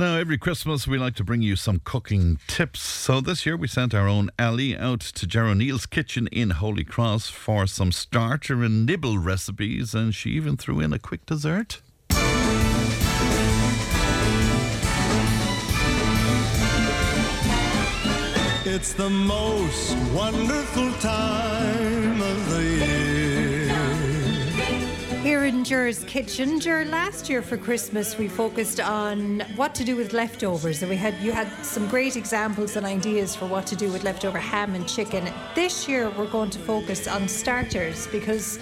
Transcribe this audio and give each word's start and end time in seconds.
Now, 0.00 0.14
every 0.14 0.38
Christmas 0.38 0.86
we 0.86 0.96
like 0.96 1.16
to 1.16 1.24
bring 1.24 1.42
you 1.42 1.56
some 1.56 1.80
cooking 1.82 2.38
tips. 2.46 2.78
So 2.78 3.20
this 3.20 3.44
year 3.44 3.56
we 3.56 3.66
sent 3.66 3.94
our 3.94 4.06
own 4.06 4.30
Ali 4.38 4.76
out 4.76 5.00
to 5.00 5.26
Ger 5.26 5.46
O'Neill's 5.46 5.86
kitchen 5.86 6.28
in 6.28 6.50
Holy 6.50 6.84
Cross 6.84 7.30
for 7.30 7.66
some 7.66 7.90
starter 7.90 8.62
and 8.62 8.86
nibble 8.86 9.18
recipes, 9.18 9.94
and 9.94 10.14
she 10.14 10.30
even 10.30 10.56
threw 10.56 10.78
in 10.78 10.92
a 10.92 11.00
quick 11.00 11.26
dessert. 11.26 11.82
It's 18.64 18.92
the 18.92 19.10
most 19.10 19.96
wonderful 20.14 20.92
time 21.00 21.97
Here 25.68 25.86
in 25.86 25.92
Ger's 25.92 26.04
kitchen, 26.04 26.60
Jer, 26.60 26.86
last 26.86 27.28
year 27.28 27.42
for 27.42 27.58
Christmas 27.58 28.16
we 28.16 28.26
focused 28.26 28.80
on 28.80 29.40
what 29.54 29.74
to 29.74 29.84
do 29.84 29.96
with 29.96 30.14
leftovers, 30.14 30.80
and 30.80 30.88
we 30.88 30.96
had 30.96 31.12
you 31.20 31.30
had 31.30 31.46
some 31.62 31.86
great 31.88 32.16
examples 32.16 32.76
and 32.76 32.86
ideas 32.86 33.36
for 33.36 33.44
what 33.44 33.66
to 33.66 33.76
do 33.76 33.92
with 33.92 34.02
leftover 34.02 34.38
ham 34.38 34.74
and 34.74 34.88
chicken. 34.88 35.30
This 35.54 35.86
year 35.86 36.08
we're 36.16 36.30
going 36.30 36.48
to 36.50 36.58
focus 36.58 37.06
on 37.06 37.28
starters 37.28 38.06
because 38.06 38.56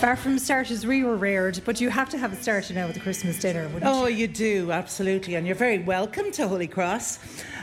far 0.00 0.16
from 0.16 0.38
starters 0.38 0.84
we 0.84 1.02
were 1.02 1.16
reared, 1.16 1.62
but 1.64 1.80
you 1.80 1.88
have 1.88 2.10
to 2.10 2.18
have 2.18 2.34
a 2.34 2.36
starter 2.36 2.74
now 2.74 2.86
with 2.88 2.94
the 2.94 3.00
Christmas 3.00 3.38
dinner, 3.38 3.66
wouldn't 3.68 3.86
Oh, 3.86 4.04
you? 4.04 4.16
you 4.16 4.28
do, 4.28 4.70
absolutely. 4.70 5.36
And 5.36 5.46
you're 5.46 5.56
very 5.56 5.78
welcome 5.78 6.30
to 6.32 6.46
Holy 6.46 6.68
Cross. 6.68 7.20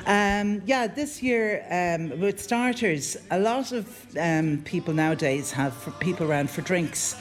Um, 0.07 0.63
yeah, 0.65 0.87
this 0.87 1.21
year, 1.21 1.63
um, 1.69 2.19
with 2.19 2.41
starters, 2.41 3.15
a 3.29 3.37
lot 3.37 3.71
of 3.73 3.85
um, 4.19 4.63
people 4.65 4.95
nowadays 4.95 5.51
have 5.51 5.75
people 5.99 6.25
around 6.25 6.49
for 6.49 6.61
drinks 6.61 7.15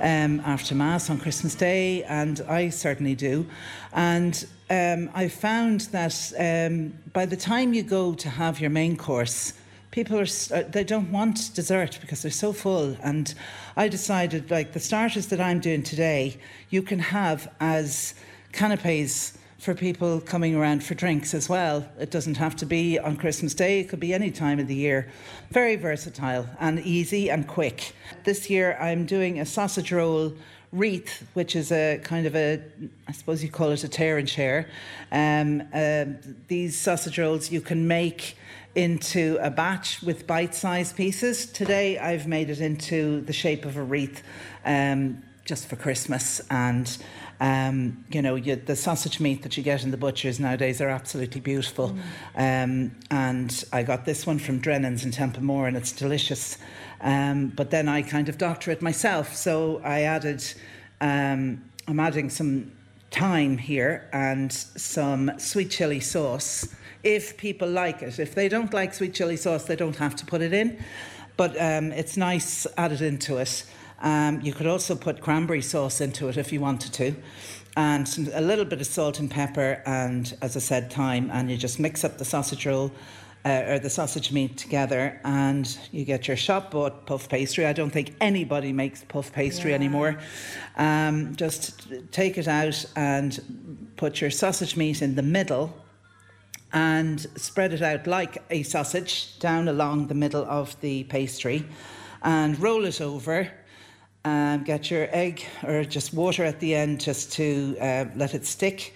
um, 0.00 0.40
after 0.40 0.74
Mass 0.74 1.10
on 1.10 1.18
Christmas 1.18 1.54
Day, 1.54 2.04
and 2.04 2.40
I 2.48 2.70
certainly 2.70 3.14
do. 3.14 3.46
And 3.92 4.46
um, 4.68 5.10
I 5.14 5.28
found 5.28 5.82
that 5.92 6.32
um, 6.38 6.94
by 7.12 7.26
the 7.26 7.36
time 7.36 7.74
you 7.74 7.82
go 7.82 8.14
to 8.14 8.28
have 8.28 8.60
your 8.60 8.70
main 8.70 8.96
course, 8.96 9.52
people 9.90 10.18
are 10.18 10.26
uh, 10.54 10.62
they 10.68 10.84
don't 10.84 11.10
want 11.10 11.50
dessert 11.54 11.98
because 12.00 12.22
they're 12.22 12.30
so 12.30 12.52
full 12.52 12.96
and 13.02 13.34
i 13.76 13.88
decided 13.88 14.48
like 14.50 14.72
the 14.72 14.78
starters 14.78 15.26
that 15.26 15.40
i'm 15.40 15.58
doing 15.58 15.82
today 15.82 16.36
you 16.70 16.80
can 16.80 16.98
have 17.00 17.52
as 17.58 18.14
canapes 18.52 19.36
for 19.60 19.74
people 19.74 20.20
coming 20.20 20.56
around 20.56 20.82
for 20.82 20.94
drinks 20.94 21.34
as 21.34 21.48
well 21.48 21.86
it 21.98 22.10
doesn't 22.10 22.36
have 22.36 22.56
to 22.56 22.64
be 22.64 22.98
on 22.98 23.16
christmas 23.16 23.54
day 23.54 23.80
it 23.80 23.88
could 23.88 24.00
be 24.00 24.14
any 24.14 24.30
time 24.30 24.58
of 24.58 24.66
the 24.66 24.74
year 24.74 25.06
very 25.50 25.76
versatile 25.76 26.46
and 26.58 26.80
easy 26.80 27.30
and 27.30 27.46
quick 27.46 27.92
this 28.24 28.48
year 28.48 28.76
i'm 28.80 29.04
doing 29.04 29.38
a 29.38 29.44
sausage 29.44 29.92
roll 29.92 30.32
wreath, 30.72 31.26
which 31.34 31.56
is 31.56 31.72
a 31.72 31.98
kind 32.02 32.26
of 32.26 32.36
a, 32.36 32.62
I 33.08 33.12
suppose 33.12 33.42
you 33.42 33.50
call 33.50 33.70
it 33.70 33.82
a 33.82 33.88
tear 33.88 34.18
and 34.18 34.28
share. 34.28 34.68
Um, 35.10 35.62
uh, 35.74 36.04
these 36.48 36.78
sausage 36.78 37.18
rolls 37.18 37.50
you 37.50 37.60
can 37.60 37.88
make 37.88 38.36
into 38.76 39.36
a 39.40 39.50
batch 39.50 40.00
with 40.00 40.28
bite-sized 40.28 40.96
pieces. 40.96 41.46
Today 41.46 41.98
I've 41.98 42.28
made 42.28 42.50
it 42.50 42.60
into 42.60 43.20
the 43.22 43.32
shape 43.32 43.64
of 43.64 43.76
a 43.76 43.82
wreath, 43.82 44.22
um, 44.64 45.22
just 45.44 45.68
for 45.68 45.76
Christmas 45.76 46.40
and. 46.50 46.98
Um, 47.40 48.04
you 48.10 48.20
know, 48.20 48.34
you, 48.34 48.56
the 48.56 48.76
sausage 48.76 49.18
meat 49.18 49.42
that 49.42 49.56
you 49.56 49.62
get 49.62 49.82
in 49.82 49.90
the 49.90 49.96
butchers 49.96 50.38
nowadays 50.38 50.80
are 50.80 50.90
absolutely 50.90 51.40
beautiful. 51.40 51.96
Um, 52.36 52.94
and 53.10 53.64
I 53.72 53.82
got 53.82 54.04
this 54.04 54.26
one 54.26 54.38
from 54.38 54.60
Drennan's 54.60 55.04
in 55.04 55.10
Templemore, 55.10 55.66
and 55.66 55.76
it's 55.76 55.92
delicious. 55.92 56.58
Um, 57.00 57.48
but 57.48 57.70
then 57.70 57.88
I 57.88 58.02
kind 58.02 58.28
of 58.28 58.36
doctor 58.36 58.70
it 58.70 58.82
myself. 58.82 59.34
So 59.34 59.80
I 59.82 60.02
added, 60.02 60.44
um, 61.00 61.64
I'm 61.88 61.98
adding 61.98 62.28
some 62.28 62.72
thyme 63.10 63.56
here 63.56 64.08
and 64.12 64.52
some 64.52 65.32
sweet 65.38 65.70
chili 65.70 66.00
sauce. 66.00 66.68
If 67.02 67.38
people 67.38 67.68
like 67.68 68.02
it, 68.02 68.18
if 68.18 68.34
they 68.34 68.50
don't 68.50 68.74
like 68.74 68.92
sweet 68.92 69.14
chili 69.14 69.38
sauce, 69.38 69.64
they 69.64 69.76
don't 69.76 69.96
have 69.96 70.14
to 70.16 70.26
put 70.26 70.42
it 70.42 70.52
in. 70.52 70.78
But 71.38 71.52
um, 71.58 71.92
it's 71.92 72.18
nice 72.18 72.66
added 72.76 73.00
into 73.00 73.38
it. 73.38 73.64
Um, 74.00 74.40
you 74.40 74.52
could 74.52 74.66
also 74.66 74.94
put 74.94 75.20
cranberry 75.20 75.62
sauce 75.62 76.00
into 76.00 76.28
it 76.28 76.36
if 76.36 76.52
you 76.52 76.60
wanted 76.60 76.92
to, 76.94 77.14
and 77.76 78.30
a 78.34 78.40
little 78.40 78.64
bit 78.64 78.80
of 78.80 78.86
salt 78.86 79.18
and 79.18 79.30
pepper, 79.30 79.82
and 79.86 80.36
as 80.42 80.56
I 80.56 80.60
said, 80.60 80.92
thyme. 80.92 81.30
And 81.32 81.50
you 81.50 81.56
just 81.56 81.78
mix 81.78 82.04
up 82.04 82.18
the 82.18 82.24
sausage 82.24 82.66
roll 82.66 82.92
uh, 83.44 83.62
or 83.68 83.78
the 83.78 83.90
sausage 83.90 84.32
meat 84.32 84.56
together, 84.56 85.20
and 85.24 85.78
you 85.92 86.04
get 86.04 86.28
your 86.28 86.36
shop 86.36 86.70
bought 86.70 87.06
puff 87.06 87.28
pastry. 87.28 87.66
I 87.66 87.72
don't 87.72 87.90
think 87.90 88.14
anybody 88.20 88.72
makes 88.72 89.04
puff 89.04 89.32
pastry 89.32 89.74
anymore. 89.74 90.18
Um, 90.76 91.36
just 91.36 91.88
take 92.10 92.38
it 92.38 92.48
out 92.48 92.84
and 92.96 93.92
put 93.96 94.20
your 94.20 94.30
sausage 94.30 94.76
meat 94.76 95.02
in 95.02 95.14
the 95.14 95.22
middle 95.22 95.74
and 96.72 97.20
spread 97.36 97.72
it 97.72 97.82
out 97.82 98.06
like 98.06 98.42
a 98.50 98.62
sausage 98.62 99.38
down 99.38 99.68
along 99.68 100.06
the 100.06 100.14
middle 100.14 100.44
of 100.44 100.80
the 100.80 101.04
pastry 101.04 101.66
and 102.22 102.58
roll 102.60 102.84
it 102.84 103.00
over. 103.00 103.50
Um, 104.24 104.64
get 104.64 104.90
your 104.90 105.08
egg 105.12 105.44
or 105.64 105.82
just 105.84 106.12
water 106.12 106.44
at 106.44 106.60
the 106.60 106.74
end 106.74 107.00
just 107.00 107.32
to 107.32 107.76
uh, 107.80 108.04
let 108.14 108.34
it 108.34 108.44
stick. 108.44 108.94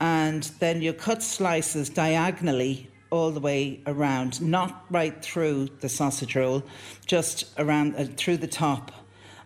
And 0.00 0.42
then 0.58 0.82
you 0.82 0.92
cut 0.92 1.22
slices 1.22 1.88
diagonally 1.88 2.90
all 3.10 3.30
the 3.30 3.40
way 3.40 3.80
around, 3.86 4.42
not 4.42 4.84
right 4.90 5.22
through 5.22 5.68
the 5.80 5.88
sausage 5.88 6.34
roll, 6.34 6.64
just 7.06 7.44
around 7.58 7.94
uh, 7.94 8.06
through 8.16 8.38
the 8.38 8.48
top. 8.48 8.90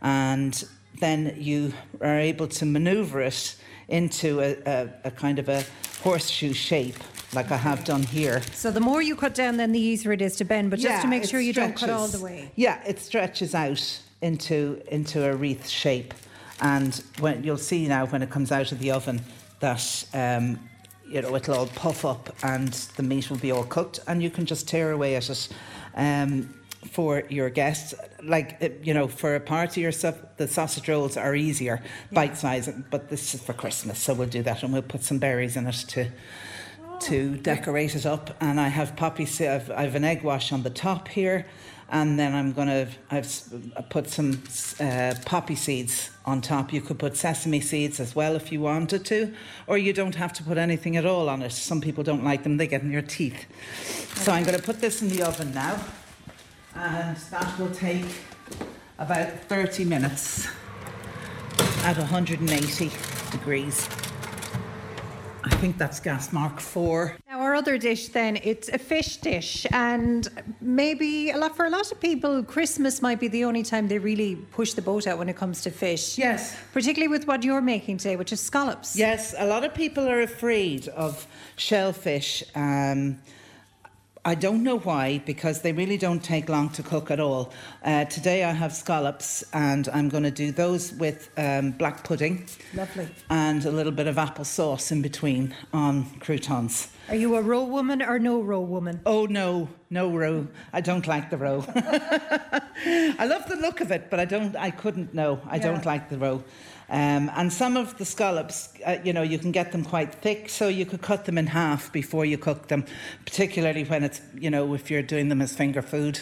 And 0.00 0.64
then 1.00 1.36
you 1.36 1.74
are 2.00 2.18
able 2.18 2.48
to 2.48 2.64
maneuver 2.64 3.20
it 3.20 3.56
into 3.88 4.40
a, 4.40 4.56
a, 4.64 4.88
a 5.04 5.10
kind 5.10 5.38
of 5.38 5.48
a 5.48 5.64
horseshoe 6.02 6.54
shape, 6.54 6.96
like 7.34 7.50
I 7.50 7.56
have 7.58 7.84
done 7.84 8.02
here. 8.02 8.40
So 8.54 8.70
the 8.70 8.80
more 8.80 9.02
you 9.02 9.16
cut 9.16 9.34
down, 9.34 9.58
then 9.58 9.72
the 9.72 9.80
easier 9.80 10.12
it 10.12 10.22
is 10.22 10.36
to 10.36 10.44
bend. 10.44 10.70
But 10.70 10.78
just 10.78 11.02
to 11.02 11.08
make 11.08 11.24
sure 11.24 11.40
you 11.40 11.52
don't 11.52 11.76
cut 11.76 11.90
all 11.90 12.08
the 12.08 12.20
way. 12.20 12.52
Yeah, 12.56 12.82
it 12.86 12.98
stretches 13.00 13.54
out 13.54 14.00
into 14.22 14.82
into 14.88 15.24
a 15.24 15.34
wreath 15.34 15.68
shape, 15.68 16.14
and 16.60 17.02
when 17.18 17.42
you'll 17.44 17.56
see 17.56 17.88
now 17.88 18.06
when 18.06 18.22
it 18.22 18.30
comes 18.30 18.52
out 18.52 18.72
of 18.72 18.78
the 18.78 18.90
oven 18.90 19.20
that 19.60 20.04
um, 20.14 20.58
you 21.06 21.22
know 21.22 21.34
it'll 21.34 21.54
all 21.54 21.66
puff 21.66 22.04
up 22.04 22.34
and 22.42 22.72
the 22.96 23.02
meat 23.02 23.30
will 23.30 23.38
be 23.38 23.50
all 23.50 23.64
cooked, 23.64 24.00
and 24.06 24.22
you 24.22 24.30
can 24.30 24.46
just 24.46 24.68
tear 24.68 24.92
away 24.92 25.16
at 25.16 25.30
it. 25.30 25.48
Um, 25.94 26.54
for 26.92 27.24
your 27.28 27.50
guests, 27.50 27.94
like 28.22 28.80
you 28.82 28.94
know, 28.94 29.06
for 29.06 29.34
a 29.34 29.40
party 29.40 29.84
or 29.84 29.92
stuff, 29.92 30.16
the 30.38 30.48
sausage 30.48 30.88
rolls 30.88 31.16
are 31.16 31.34
easier, 31.34 31.82
bite 32.10 32.38
size. 32.38 32.70
But 32.90 33.10
this 33.10 33.34
is 33.34 33.42
for 33.42 33.52
Christmas, 33.52 33.98
so 33.98 34.14
we'll 34.14 34.28
do 34.28 34.42
that, 34.44 34.62
and 34.62 34.72
we'll 34.72 34.82
put 34.82 35.02
some 35.02 35.18
berries 35.18 35.56
in 35.56 35.66
it 35.66 35.84
to 35.88 36.10
to 37.00 37.36
decorate 37.36 37.94
it 37.94 38.06
up. 38.06 38.36
And 38.40 38.60
I 38.60 38.68
have 38.68 38.96
poppy, 38.96 39.26
I've, 39.46 39.70
I've 39.70 39.94
an 39.94 40.04
egg 40.04 40.22
wash 40.22 40.52
on 40.52 40.62
the 40.62 40.70
top 40.70 41.08
here, 41.08 41.46
and 41.90 42.18
then 42.18 42.34
I'm 42.34 42.52
going 42.52 42.68
to 42.68 42.88
I've 43.10 43.28
uh, 43.76 43.82
put 43.82 44.08
some 44.08 44.42
uh, 44.78 45.14
poppy 45.24 45.56
seeds 45.56 46.10
on 46.24 46.40
top. 46.40 46.72
You 46.72 46.80
could 46.80 46.98
put 46.98 47.16
sesame 47.16 47.60
seeds 47.60 47.98
as 47.98 48.14
well 48.14 48.36
if 48.36 48.52
you 48.52 48.60
wanted 48.60 49.04
to, 49.06 49.34
or 49.66 49.76
you 49.76 49.92
don't 49.92 50.14
have 50.14 50.32
to 50.34 50.44
put 50.44 50.56
anything 50.56 50.96
at 50.96 51.04
all 51.04 51.28
on 51.28 51.42
it. 51.42 51.52
Some 51.52 51.80
people 51.80 52.04
don't 52.04 52.24
like 52.24 52.44
them; 52.44 52.56
they 52.56 52.66
get 52.66 52.82
in 52.82 52.90
your 52.90 53.02
teeth. 53.02 53.46
So 54.18 54.32
I'm 54.32 54.44
going 54.44 54.56
to 54.56 54.62
put 54.62 54.80
this 54.80 55.02
in 55.02 55.08
the 55.08 55.22
oven 55.22 55.52
now, 55.52 55.84
and 56.74 57.16
that 57.16 57.58
will 57.58 57.70
take 57.70 58.06
about 58.98 59.32
30 59.48 59.84
minutes 59.84 60.46
at 61.82 61.96
180 61.96 62.90
degrees. 63.30 63.88
I 65.42 65.54
think 65.56 65.78
that's 65.78 65.98
gas 66.00 66.32
mark 66.32 66.60
4 66.60 67.16
our 67.40 67.54
other 67.54 67.78
dish 67.78 68.08
then, 68.08 68.38
it's 68.42 68.68
a 68.68 68.78
fish 68.78 69.16
dish. 69.16 69.66
And 69.72 70.28
maybe 70.60 71.30
a 71.30 71.38
lot, 71.38 71.56
for 71.56 71.64
a 71.64 71.70
lot 71.70 71.90
of 71.90 71.98
people, 72.00 72.44
Christmas 72.44 73.00
might 73.00 73.18
be 73.18 73.28
the 73.28 73.44
only 73.44 73.62
time 73.62 73.88
they 73.88 73.98
really 73.98 74.36
push 74.36 74.74
the 74.74 74.82
boat 74.82 75.06
out 75.06 75.18
when 75.18 75.28
it 75.28 75.36
comes 75.36 75.62
to 75.62 75.70
fish. 75.70 76.18
Yes. 76.18 76.56
Particularly 76.72 77.08
with 77.08 77.26
what 77.26 77.42
you're 77.42 77.62
making 77.62 77.96
today, 77.96 78.16
which 78.16 78.32
is 78.32 78.40
scallops. 78.40 78.96
Yes, 78.96 79.34
a 79.38 79.46
lot 79.46 79.64
of 79.64 79.72
people 79.74 80.06
are 80.06 80.20
afraid 80.20 80.88
of 80.88 81.26
shellfish. 81.56 82.44
Um, 82.54 83.18
I 84.22 84.34
don't 84.34 84.62
know 84.62 84.78
why, 84.78 85.22
because 85.24 85.62
they 85.62 85.72
really 85.72 85.96
don't 85.96 86.22
take 86.22 86.50
long 86.50 86.68
to 86.70 86.82
cook 86.82 87.10
at 87.10 87.20
all. 87.20 87.54
Uh, 87.82 88.04
today 88.04 88.44
I 88.44 88.52
have 88.52 88.74
scallops, 88.74 89.42
and 89.54 89.88
I'm 89.88 90.10
going 90.10 90.24
to 90.24 90.30
do 90.30 90.52
those 90.52 90.92
with 90.92 91.30
um, 91.38 91.70
black 91.70 92.04
pudding. 92.04 92.46
Lovely. 92.74 93.08
And 93.30 93.64
a 93.64 93.70
little 93.70 93.92
bit 93.92 94.06
of 94.06 94.18
apple 94.18 94.44
sauce 94.44 94.92
in 94.92 95.00
between 95.00 95.54
on 95.72 96.04
croutons. 96.20 96.88
Are 97.08 97.16
you 97.16 97.34
a 97.36 97.40
roe 97.40 97.64
woman 97.64 98.02
or 98.02 98.18
no 98.18 98.42
roe 98.42 98.60
woman? 98.60 99.00
Oh 99.06 99.24
no, 99.24 99.68
no 99.88 100.14
roe. 100.14 100.46
I 100.72 100.82
don't 100.82 101.06
like 101.06 101.30
the 101.30 101.38
roe. 101.38 101.64
I 101.74 103.26
love 103.26 103.48
the 103.48 103.56
look 103.56 103.80
of 103.80 103.90
it, 103.90 104.10
but 104.10 104.20
I 104.20 104.26
don't. 104.26 104.54
I 104.54 104.70
couldn't. 104.70 105.14
No, 105.14 105.40
I 105.48 105.58
don't 105.58 105.84
like 105.84 106.08
the 106.10 106.18
roe. 106.18 106.44
Um, 106.90 107.30
and 107.36 107.52
some 107.52 107.76
of 107.76 107.96
the 107.98 108.04
scallops, 108.04 108.70
uh, 108.84 108.98
you 109.04 109.12
know, 109.12 109.22
you 109.22 109.38
can 109.38 109.52
get 109.52 109.70
them 109.70 109.84
quite 109.84 110.12
thick, 110.12 110.48
so 110.48 110.66
you 110.66 110.84
could 110.84 111.00
cut 111.00 111.24
them 111.24 111.38
in 111.38 111.46
half 111.46 111.92
before 111.92 112.24
you 112.24 112.36
cook 112.36 112.66
them, 112.66 112.84
particularly 113.24 113.84
when 113.84 114.02
it's, 114.02 114.20
you 114.36 114.50
know, 114.50 114.74
if 114.74 114.90
you're 114.90 115.02
doing 115.02 115.28
them 115.28 115.40
as 115.40 115.54
finger 115.54 115.82
food. 115.82 116.20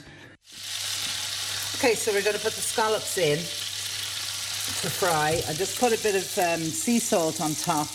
Okay, 1.77 1.95
so 1.95 2.13
we're 2.13 2.23
going 2.23 2.37
to 2.37 2.43
put 2.43 2.53
the 2.53 2.61
scallops 2.61 3.17
in 3.17 3.39
to 3.39 4.91
fry. 4.91 5.41
I 5.49 5.55
just 5.55 5.81
put 5.81 5.99
a 5.99 6.03
bit 6.03 6.17
of 6.17 6.39
um, 6.39 6.61
sea 6.61 6.99
salt 6.99 7.41
on 7.41 7.55
top 7.55 7.89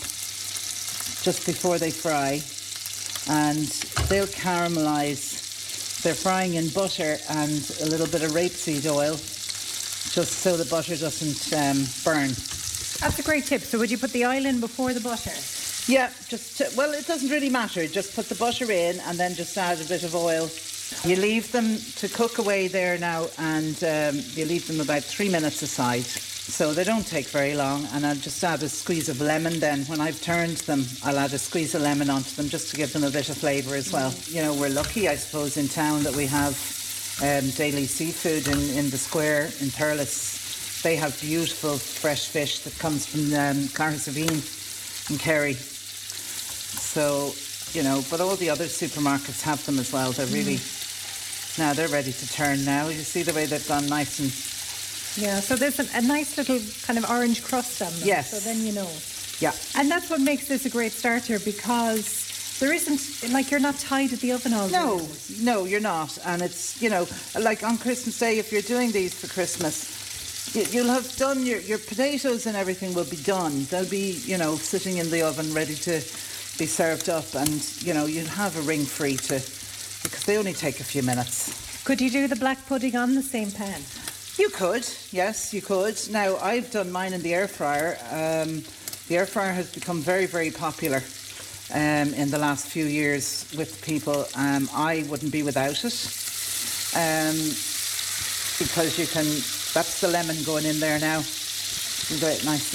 just 1.22 1.46
before 1.46 1.78
they 1.78 1.92
fry, 1.92 2.42
and 3.32 3.66
they'll 4.08 4.26
caramelize. 4.26 6.02
They're 6.02 6.14
frying 6.14 6.54
in 6.54 6.70
butter 6.70 7.18
and 7.30 7.76
a 7.82 7.86
little 7.86 8.08
bit 8.08 8.24
of 8.24 8.32
rapeseed 8.32 8.90
oil, 8.90 9.14
just 9.14 10.40
so 10.40 10.56
the 10.56 10.64
butter 10.64 10.96
doesn't 10.96 11.52
um, 11.56 11.86
burn. 12.04 12.34
That's 13.00 13.18
a 13.18 13.22
great 13.22 13.44
tip. 13.44 13.62
So 13.62 13.78
would 13.78 13.90
you 13.90 13.98
put 13.98 14.12
the 14.12 14.24
oil 14.26 14.46
in 14.46 14.60
before 14.60 14.92
the 14.92 15.00
butter? 15.00 15.32
Yeah, 15.86 16.10
just 16.28 16.58
to, 16.58 16.70
well, 16.76 16.92
it 16.92 17.06
doesn't 17.06 17.28
really 17.28 17.50
matter. 17.50 17.86
Just 17.86 18.14
put 18.14 18.28
the 18.28 18.34
butter 18.34 18.70
in 18.70 19.00
and 19.00 19.18
then 19.18 19.34
just 19.34 19.56
add 19.58 19.80
a 19.80 19.84
bit 19.84 20.02
of 20.02 20.14
oil. 20.14 20.48
You 21.02 21.16
leave 21.16 21.50
them 21.52 21.76
to 21.96 22.08
cook 22.08 22.38
away 22.38 22.68
there 22.68 22.98
now, 22.98 23.26
and 23.38 23.82
um, 23.84 24.22
you 24.34 24.44
leave 24.44 24.66
them 24.66 24.80
about 24.80 25.02
three 25.02 25.28
minutes 25.28 25.62
aside. 25.62 26.04
So 26.04 26.72
they 26.72 26.84
don't 26.84 27.06
take 27.06 27.26
very 27.26 27.54
long, 27.54 27.86
and 27.92 28.06
I'll 28.06 28.14
just 28.14 28.42
add 28.44 28.62
a 28.62 28.68
squeeze 28.68 29.08
of 29.08 29.20
lemon. 29.20 29.60
Then, 29.60 29.84
when 29.86 30.00
I've 30.00 30.20
turned 30.20 30.58
them, 30.58 30.84
I'll 31.02 31.18
add 31.18 31.32
a 31.32 31.38
squeeze 31.38 31.74
of 31.74 31.82
lemon 31.82 32.10
onto 32.10 32.34
them 32.36 32.48
just 32.48 32.70
to 32.70 32.76
give 32.76 32.92
them 32.92 33.02
a 33.02 33.10
bit 33.10 33.28
of 33.28 33.36
flavour 33.38 33.74
as 33.74 33.92
well. 33.92 34.14
You 34.26 34.42
know, 34.42 34.54
we're 34.54 34.68
lucky, 34.68 35.08
I 35.08 35.16
suppose, 35.16 35.56
in 35.56 35.68
town 35.68 36.02
that 36.04 36.14
we 36.14 36.26
have 36.26 36.54
um, 37.22 37.48
daily 37.50 37.86
seafood 37.86 38.46
in, 38.46 38.78
in 38.78 38.90
the 38.90 38.98
square 38.98 39.44
in 39.44 39.70
Thurles. 39.70 40.33
They 40.84 40.96
have 40.96 41.18
beautiful 41.18 41.78
fresh 41.78 42.28
fish 42.28 42.58
that 42.58 42.78
comes 42.78 43.06
from 43.06 43.20
um, 43.32 43.64
Cahersiveen 43.72 45.10
in 45.10 45.16
Kerry. 45.16 45.54
So, 45.54 47.32
you 47.72 47.82
know, 47.82 48.04
but 48.10 48.20
all 48.20 48.36
the 48.36 48.50
other 48.50 48.66
supermarkets 48.66 49.40
have 49.40 49.64
them 49.64 49.78
as 49.78 49.90
well. 49.94 50.12
They're 50.12 50.26
really, 50.26 50.60
now 51.56 51.72
they're 51.72 51.88
ready 51.88 52.12
to 52.12 52.32
turn 52.34 52.66
now. 52.66 52.88
You 52.88 53.00
see 53.00 53.22
the 53.22 53.32
way 53.32 53.46
they've 53.46 53.66
gone 53.66 53.86
nice 53.86 54.18
and, 54.18 54.28
Yeah. 55.24 55.40
So 55.40 55.56
there's 55.56 55.80
a, 55.80 55.86
a 55.96 56.02
nice 56.02 56.36
little 56.36 56.60
kind 56.82 56.98
of 56.98 57.08
orange 57.10 57.42
crust 57.42 57.80
on 57.80 57.90
them. 57.94 58.02
Yes. 58.06 58.32
So 58.32 58.38
then 58.40 58.62
you 58.62 58.72
know. 58.74 58.90
yeah. 59.40 59.54
And 59.80 59.90
that's 59.90 60.10
what 60.10 60.20
makes 60.20 60.48
this 60.48 60.66
a 60.66 60.70
great 60.70 60.92
starter 60.92 61.38
because 61.38 62.58
there 62.60 62.74
isn't 62.74 63.32
like 63.32 63.50
you're 63.50 63.58
not 63.58 63.78
tied 63.78 64.12
at 64.12 64.20
the 64.20 64.32
oven 64.32 64.52
all 64.52 64.68
day. 64.68 64.74
No, 64.74 65.08
no, 65.40 65.64
you're 65.64 65.80
not. 65.80 66.18
And 66.26 66.42
it's, 66.42 66.82
you 66.82 66.90
know, 66.90 67.08
like 67.40 67.64
on 67.64 67.78
Christmas 67.78 68.18
Day, 68.18 68.38
if 68.38 68.52
you're 68.52 68.60
doing 68.60 68.92
these 68.92 69.14
for 69.14 69.32
Christmas, 69.32 70.03
you'll 70.52 70.88
have 70.88 71.16
done 71.16 71.44
your, 71.44 71.60
your 71.60 71.78
potatoes 71.78 72.46
and 72.46 72.56
everything 72.56 72.94
will 72.94 73.04
be 73.04 73.16
done. 73.16 73.64
They'll 73.64 73.88
be, 73.88 74.12
you 74.24 74.38
know, 74.38 74.56
sitting 74.56 74.98
in 74.98 75.10
the 75.10 75.22
oven 75.22 75.52
ready 75.54 75.74
to 75.74 76.02
be 76.58 76.66
served 76.66 77.08
up. 77.08 77.34
And, 77.34 77.64
you 77.80 77.94
know, 77.94 78.06
you'll 78.06 78.26
have 78.26 78.56
a 78.58 78.62
ring 78.62 78.84
free 78.84 79.16
to, 79.16 79.34
because 80.02 80.24
they 80.24 80.36
only 80.38 80.52
take 80.52 80.80
a 80.80 80.84
few 80.84 81.02
minutes. 81.02 81.82
Could 81.84 82.00
you 82.00 82.10
do 82.10 82.28
the 82.28 82.36
black 82.36 82.64
pudding 82.66 82.96
on 82.96 83.14
the 83.14 83.22
same 83.22 83.50
pan? 83.50 83.80
You 84.36 84.48
could, 84.50 84.88
yes, 85.12 85.54
you 85.54 85.62
could. 85.62 85.98
Now, 86.10 86.36
I've 86.36 86.70
done 86.70 86.90
mine 86.90 87.12
in 87.12 87.22
the 87.22 87.34
air 87.34 87.46
fryer. 87.46 87.96
Um, 88.10 88.64
the 89.08 89.16
air 89.16 89.26
fryer 89.26 89.52
has 89.52 89.72
become 89.72 90.00
very, 90.00 90.26
very 90.26 90.50
popular 90.50 91.02
um, 91.72 92.12
in 92.14 92.30
the 92.30 92.38
last 92.38 92.66
few 92.66 92.86
years 92.86 93.46
with 93.56 93.80
people. 93.84 94.26
Um, 94.36 94.68
I 94.74 95.04
wouldn't 95.08 95.30
be 95.30 95.42
without 95.42 95.84
it 95.84 95.94
um, 96.96 97.36
because 98.58 98.98
you 98.98 99.06
can, 99.06 99.26
that's 99.74 100.00
the 100.00 100.08
lemon 100.08 100.42
going 100.44 100.64
in 100.64 100.80
there 100.80 100.98
now. 100.98 101.18
You 102.08 102.18
get 102.20 102.38
it 102.40 102.44
nice 102.44 102.72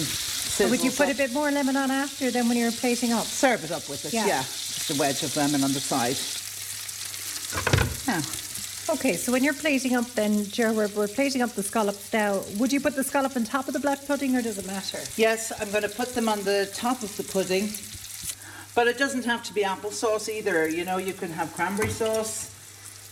and 0.59 0.67
Or 0.67 0.69
would 0.69 0.83
you 0.83 0.91
sizzles 0.91 0.97
put 0.97 1.09
a 1.09 1.17
bit 1.17 1.31
more 1.33 1.49
lemon 1.51 1.75
on 1.77 1.89
after 1.91 2.29
then 2.31 2.47
when 2.47 2.57
you're 2.57 2.71
plating 2.71 3.13
up? 3.13 3.25
Serve 3.25 3.63
it 3.63 3.71
up 3.71 3.87
with 3.89 4.05
it, 4.05 4.13
Yeah. 4.13 4.27
yeah. 4.27 4.41
Just 4.41 4.91
a 4.91 4.95
wedge 4.99 5.23
of 5.23 5.35
lemon 5.35 5.63
on 5.63 5.71
the 5.73 5.79
side. 5.79 6.17
Now, 8.07 8.21
Okay, 8.91 9.15
so 9.17 9.31
when 9.31 9.43
you're 9.43 9.53
plating 9.53 9.95
up 9.95 10.07
then, 10.15 10.45
Ger, 10.45 10.73
we're, 10.73 10.87
we're 10.95 11.07
plating 11.07 11.43
up 11.43 11.51
the 11.51 11.61
scallops 11.61 12.11
now. 12.11 12.41
Would 12.57 12.73
you 12.73 12.79
put 12.81 12.95
the 12.95 13.03
scallop 13.03 13.35
on 13.35 13.43
top 13.43 13.67
of 13.67 13.73
the 13.75 13.79
black 13.79 14.03
pudding 14.07 14.35
or 14.35 14.41
does 14.41 14.57
it 14.57 14.65
matter? 14.65 14.97
Yes, 15.15 15.51
I'm 15.61 15.69
going 15.69 15.83
to 15.83 15.89
put 15.89 16.15
them 16.15 16.27
on 16.27 16.43
the 16.43 16.67
top 16.73 17.03
of 17.03 17.15
the 17.15 17.21
pudding, 17.23 17.69
but 18.73 18.87
it 18.87 18.97
doesn't 18.97 19.25
have 19.25 19.43
to 19.43 19.53
be 19.53 19.61
applesauce 19.61 20.27
either. 20.27 20.67
You 20.67 20.85
know, 20.85 20.97
you 20.97 21.13
can 21.13 21.31
have 21.33 21.53
cranberry 21.53 21.89
sauce, 21.91 22.49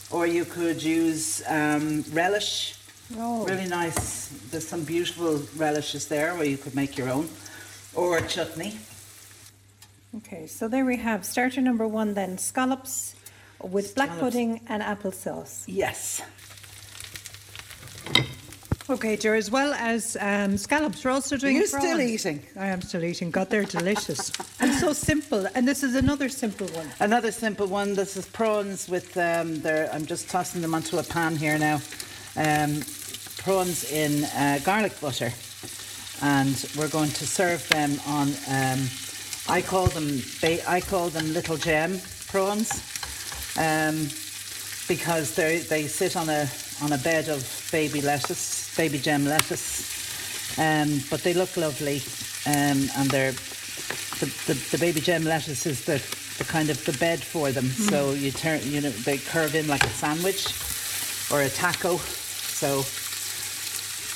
or 0.10 0.26
you 0.26 0.46
could 0.46 0.82
use 0.82 1.44
um, 1.48 2.04
relish. 2.12 2.77
Oh. 3.16 3.46
Really 3.46 3.68
nice. 3.68 4.28
There's 4.52 4.68
some 4.68 4.84
beautiful 4.84 5.42
relishes 5.56 6.08
there, 6.08 6.36
where 6.36 6.46
you 6.46 6.58
could 6.58 6.76
make 6.76 6.98
your 6.98 7.10
own, 7.10 7.30
or 7.96 8.20
chutney. 8.22 8.78
Okay, 10.18 10.48
so 10.48 10.68
there 10.68 10.86
we 10.86 10.98
have 10.98 11.26
starter 11.26 11.62
number 11.62 11.88
one 11.88 12.14
then, 12.14 12.38
scallops 12.38 13.16
with 13.62 13.96
black 13.96 14.10
pudding 14.20 14.62
and 14.68 14.84
applesauce. 14.84 15.64
Yes. 15.68 16.22
Okay, 18.90 19.18
Ger, 19.18 19.36
as 19.36 19.52
well 19.52 19.74
as 19.74 20.16
um, 20.22 20.58
scallops, 20.58 21.04
we're 21.04 21.12
also 21.12 21.36
Are 21.36 21.40
doing 21.40 21.58
You're 21.58 21.68
still 21.68 22.00
eating? 22.00 22.46
I 22.56 22.68
am 22.68 22.82
still 22.82 23.04
eating. 23.04 23.32
God, 23.32 23.50
they're 23.50 23.66
delicious 23.66 24.32
and 24.62 24.74
so 24.74 24.94
simple. 24.94 25.46
And 25.56 25.68
this 25.68 25.84
is 25.84 25.94
another 25.96 26.30
simple 26.30 26.68
one. 26.68 26.88
Another 27.02 27.32
simple 27.32 27.68
one. 27.68 27.96
This 27.96 28.16
is 28.16 28.26
prawns 28.28 28.88
with. 28.88 29.18
Um, 29.18 29.60
their, 29.60 29.92
I'm 29.94 30.06
just 30.06 30.30
tossing 30.30 30.62
them 30.62 30.74
onto 30.74 30.98
a 30.98 31.04
pan 31.04 31.36
here 31.36 31.58
now. 31.58 31.82
Um, 32.38 32.82
prawns 33.38 33.84
in 33.92 34.26
uh, 34.26 34.60
garlic 34.64 35.00
butter, 35.02 35.32
and 36.22 36.70
we're 36.78 36.88
going 36.90 37.10
to 37.12 37.26
serve 37.26 37.68
them 37.70 38.00
on. 38.06 38.28
Um, 38.50 38.88
I 39.50 39.62
call 39.62 39.88
them. 39.88 40.22
Ba- 40.42 40.70
I 40.70 40.82
call 40.82 41.10
them 41.10 41.34
little 41.34 41.58
gem 41.58 42.00
prawns, 42.28 42.72
um, 43.58 44.08
because 44.88 45.34
they 45.34 45.60
they 45.60 45.88
sit 45.88 46.16
on 46.16 46.30
a 46.30 46.48
on 46.84 46.92
a 46.94 46.98
bed 47.00 47.28
of 47.30 47.70
baby 47.72 48.02
lettuce, 48.02 48.76
baby 48.78 49.00
gem 49.00 49.26
lettuce, 49.26 50.60
um, 50.60 51.02
but 51.10 51.24
they 51.24 51.34
look 51.34 51.58
lovely, 51.58 52.02
um, 52.46 52.88
and 52.98 53.10
they're 53.10 53.32
the, 54.20 54.26
the, 54.46 54.54
the 54.72 54.78
baby 54.78 55.00
gem 55.02 55.24
lettuce 55.24 55.66
is 55.66 55.86
the, 55.86 56.02
the 56.38 56.44
kind 56.44 56.70
of 56.70 56.84
the 56.86 56.94
bed 56.94 57.20
for 57.24 57.52
them. 57.52 57.66
So 57.66 58.12
you 58.12 58.32
turn, 58.32 58.60
you 58.64 58.82
know, 58.82 58.90
they 58.90 59.18
curve 59.18 59.56
in 59.56 59.68
like 59.68 59.84
a 59.84 59.90
sandwich 59.90 60.46
or 61.32 61.42
a 61.42 61.50
taco. 61.50 62.00
So 62.58 62.82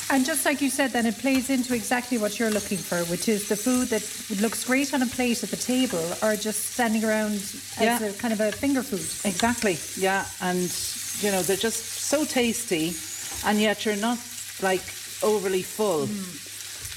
And 0.10 0.26
just 0.26 0.46
like 0.46 0.62
you 0.62 0.72
said, 0.72 0.92
then 0.92 1.06
it 1.06 1.18
plays 1.20 1.52
into 1.52 1.76
exactly 1.76 2.18
what 2.18 2.40
you're 2.40 2.50
looking 2.50 2.80
for, 2.80 2.98
which 3.06 3.30
is 3.30 3.48
the 3.48 3.56
food 3.56 3.90
that 3.90 4.04
looks 4.42 4.66
great 4.66 4.96
on 4.96 5.04
a 5.04 5.06
plate 5.06 5.44
at 5.44 5.52
the 5.52 5.58
table 5.58 6.04
or 6.24 6.36
just 6.36 6.74
standing 6.74 7.06
around 7.06 7.36
as 7.78 8.02
a 8.02 8.12
kind 8.18 8.34
of 8.34 8.42
a 8.42 8.52
finger 8.52 8.82
food. 8.82 9.06
exactly, 9.30 9.78
yeah, 9.96 10.26
and 10.42 10.74
you 11.20 11.32
know 11.32 11.44
they're 11.44 11.56
just 11.56 11.84
so 12.10 12.26
tasty, 12.26 12.96
and 13.48 13.62
yet 13.62 13.86
you're 13.86 13.96
not 13.96 14.18
like 14.62 14.84
overly 15.22 15.62
full. 15.62 16.08
Mm. 16.08 16.48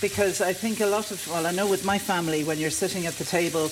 Because 0.00 0.40
I 0.40 0.52
think 0.52 0.80
a 0.80 0.86
lot 0.86 1.10
of, 1.12 1.26
well, 1.28 1.46
I 1.46 1.52
know 1.52 1.66
with 1.66 1.84
my 1.84 1.98
family, 1.98 2.42
when 2.42 2.58
you're 2.58 2.70
sitting 2.70 3.06
at 3.06 3.14
the 3.14 3.24
table 3.24 3.70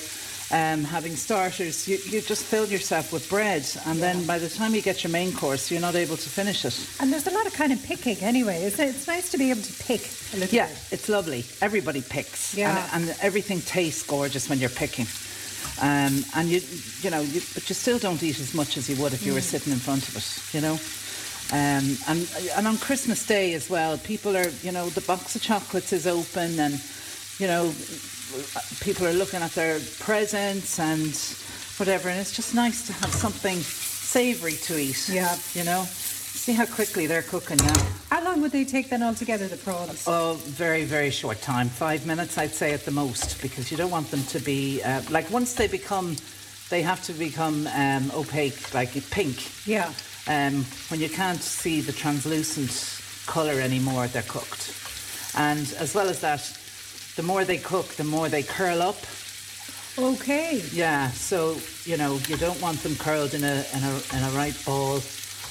um, 0.52 0.84
having 0.84 1.16
starters, 1.16 1.88
you, 1.88 1.98
you 2.04 2.20
just 2.20 2.44
fill 2.44 2.66
yourself 2.66 3.12
with 3.12 3.28
bread, 3.28 3.66
and 3.86 4.00
then 4.00 4.26
by 4.26 4.38
the 4.38 4.48
time 4.48 4.74
you 4.74 4.82
get 4.82 5.02
your 5.02 5.10
main 5.10 5.32
course, 5.32 5.70
you're 5.70 5.80
not 5.80 5.94
able 5.94 6.16
to 6.16 6.28
finish 6.28 6.64
it. 6.64 6.78
And 7.00 7.10
there's 7.12 7.26
a 7.26 7.30
lot 7.30 7.46
of 7.46 7.54
kind 7.54 7.72
of 7.72 7.82
picking 7.82 8.18
anyway. 8.18 8.62
It's, 8.64 8.78
it's 8.78 9.06
nice 9.06 9.30
to 9.30 9.38
be 9.38 9.50
able 9.50 9.62
to 9.62 9.82
pick 9.82 10.02
a 10.34 10.36
little 10.36 10.54
Yeah, 10.54 10.66
bit. 10.68 10.78
it's 10.90 11.08
lovely. 11.08 11.44
Everybody 11.62 12.02
picks. 12.02 12.54
Yeah. 12.54 12.86
And, 12.92 13.08
and 13.08 13.18
everything 13.22 13.60
tastes 13.62 14.02
gorgeous 14.02 14.48
when 14.50 14.58
you're 14.58 14.68
picking. 14.70 15.06
Um, 15.80 16.22
and 16.36 16.48
you, 16.48 16.60
you 17.00 17.10
know, 17.10 17.20
you, 17.22 17.40
but 17.54 17.68
you 17.68 17.74
still 17.74 17.98
don't 17.98 18.22
eat 18.22 18.38
as 18.38 18.52
much 18.54 18.76
as 18.76 18.88
you 18.90 18.96
would 19.02 19.12
if 19.14 19.24
you 19.24 19.32
were 19.32 19.40
sitting 19.40 19.72
in 19.72 19.78
front 19.78 20.06
of 20.08 20.16
it, 20.16 20.54
you 20.54 20.60
know. 20.60 20.78
Um, 21.50 21.96
and 22.08 22.28
and 22.56 22.66
on 22.66 22.76
Christmas 22.78 23.26
Day 23.26 23.54
as 23.54 23.68
well, 23.68 23.98
people 23.98 24.36
are, 24.36 24.48
you 24.62 24.70
know, 24.72 24.88
the 24.90 25.00
box 25.02 25.34
of 25.34 25.42
chocolates 25.42 25.92
is 25.92 26.06
open, 26.06 26.58
and 26.60 26.74
you 27.42 27.48
know, 27.48 27.74
people 28.82 29.04
are 29.04 29.12
looking 29.12 29.42
at 29.42 29.50
their 29.50 29.80
presents 29.98 30.78
and 30.78 31.12
whatever, 31.76 32.08
and 32.08 32.20
it's 32.20 32.30
just 32.30 32.54
nice 32.54 32.86
to 32.86 32.92
have 32.92 33.10
something 33.12 33.56
savoury 33.56 34.52
to 34.52 34.78
eat. 34.78 35.08
Yeah. 35.08 35.36
you 35.52 35.64
know. 35.64 35.82
See 35.82 36.52
how 36.52 36.66
quickly 36.66 37.08
they're 37.08 37.22
cooking 37.22 37.56
now. 37.56 37.82
How 38.10 38.24
long 38.24 38.42
would 38.42 38.52
they 38.52 38.64
take 38.64 38.90
then 38.90 39.02
altogether, 39.02 39.48
the 39.48 39.56
prawns? 39.56 40.04
Oh, 40.06 40.34
very, 40.44 40.84
very 40.84 41.10
short 41.10 41.42
time. 41.42 41.68
Five 41.68 42.06
minutes, 42.06 42.38
I'd 42.38 42.52
say 42.52 42.72
at 42.72 42.84
the 42.84 42.92
most, 42.92 43.42
because 43.42 43.72
you 43.72 43.76
don't 43.76 43.90
want 43.90 44.12
them 44.12 44.22
to 44.26 44.38
be 44.38 44.80
uh, 44.80 45.02
like 45.10 45.28
once 45.30 45.54
they 45.54 45.66
become, 45.66 46.14
they 46.70 46.82
have 46.82 47.02
to 47.04 47.12
become 47.12 47.66
um, 47.74 48.12
opaque, 48.14 48.72
like 48.72 48.92
pink. 49.10 49.66
Yeah. 49.66 49.92
Um, 50.28 50.64
when 50.90 51.00
you 51.00 51.08
can't 51.08 51.40
see 51.42 51.80
the 51.80 51.92
translucent 51.92 52.70
colour 53.26 53.60
anymore, 53.60 54.06
they're 54.06 54.22
cooked. 54.22 54.78
And 55.36 55.72
as 55.78 55.92
well 55.92 56.08
as 56.08 56.20
that, 56.20 56.58
the 57.16 57.22
more 57.22 57.44
they 57.44 57.58
cook, 57.58 57.86
the 57.96 58.04
more 58.04 58.28
they 58.28 58.42
curl 58.42 58.82
up. 58.82 58.96
Okay. 59.98 60.62
Yeah, 60.72 61.10
so 61.10 61.56
you 61.84 61.96
know 61.96 62.18
you 62.28 62.36
don't 62.36 62.60
want 62.62 62.82
them 62.82 62.96
curled 62.96 63.34
in 63.34 63.44
a 63.44 63.64
in 63.74 63.82
a 63.84 63.94
in 64.16 64.22
a 64.24 64.30
right 64.34 64.56
ball. 64.64 65.00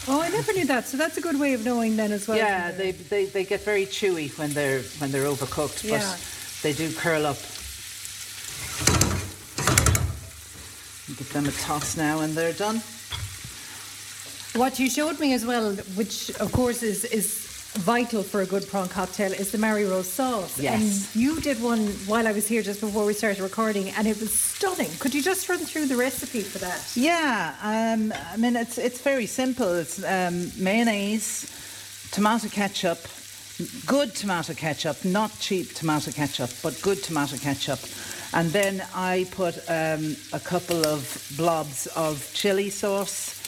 Oh, 0.08 0.20
I 0.20 0.30
never 0.30 0.52
knew 0.54 0.66
that. 0.66 0.88
So 0.88 0.98
that's 0.98 1.18
a 1.18 1.22
good 1.22 1.40
way 1.40 1.54
of 1.54 1.64
knowing 1.64 1.96
then 1.96 2.12
as 2.12 2.28
well. 2.28 2.36
Yeah, 2.38 2.72
they, 2.72 2.92
they, 2.92 3.26
they 3.26 3.44
get 3.44 3.62
very 3.62 3.86
chewy 3.86 4.36
when 4.36 4.52
they're 4.52 4.82
when 4.98 5.12
they're 5.12 5.26
overcooked, 5.26 5.84
Yeah. 5.84 6.00
but 6.00 6.20
they 6.64 6.74
do 6.74 6.92
curl 6.94 7.28
up. 7.28 7.38
Give 11.18 11.32
them 11.34 11.46
a 11.46 11.52
toss 11.52 11.96
now, 11.98 12.22
and 12.22 12.34
they're 12.34 12.54
done. 12.54 12.82
What 14.56 14.80
you 14.80 14.90
showed 14.90 15.20
me 15.20 15.34
as 15.34 15.46
well, 15.46 15.76
which 15.96 16.32
of 16.40 16.52
course 16.52 16.82
is 16.82 17.06
is 17.06 17.51
vital 17.74 18.22
for 18.22 18.42
a 18.42 18.46
good 18.46 18.68
prawn 18.68 18.90
cocktail 18.90 19.32
is 19.32 19.52
the 19.52 19.58
Mary 19.58 19.86
Rose 19.86 20.12
sauce. 20.12 20.60
Yes. 20.60 21.14
And 21.14 21.22
you 21.22 21.40
did 21.40 21.62
one 21.62 21.88
while 22.06 22.28
I 22.28 22.32
was 22.32 22.48
here 22.48 22.62
just 22.62 22.82
before 22.82 23.06
we 23.06 23.14
started 23.14 23.42
recording, 23.42 23.90
and 23.92 24.08
it 24.08 24.20
was 24.20 24.34
stunning. 24.34 24.90
Could 25.00 25.14
you 25.14 25.22
just 25.22 25.48
run 25.48 25.60
through 25.60 25.88
the 25.88 25.96
recipe 25.96 26.42
for 26.42 26.60
that? 26.60 26.92
Yeah, 26.96 27.56
um, 27.62 28.14
I 28.34 28.38
mean 28.38 28.56
it's 28.56 28.78
it's 28.78 29.02
very 29.02 29.26
simple. 29.26 29.74
It's 29.76 30.04
um, 30.04 30.52
mayonnaise, 30.58 31.50
tomato 32.12 32.50
ketchup, 32.50 33.00
good 33.86 34.16
tomato 34.16 34.54
ketchup, 34.54 35.04
not 35.06 35.32
cheap 35.40 35.74
tomato 35.74 36.12
ketchup, 36.12 36.50
but 36.62 36.80
good 36.82 37.02
tomato 37.04 37.38
ketchup. 37.38 37.80
And 38.34 38.50
then 38.52 38.84
I 38.96 39.28
put 39.32 39.58
um, 39.70 40.16
a 40.34 40.40
couple 40.40 40.86
of 40.86 41.34
blobs 41.38 41.88
of 41.96 42.30
chili 42.34 42.70
sauce. 42.70 43.41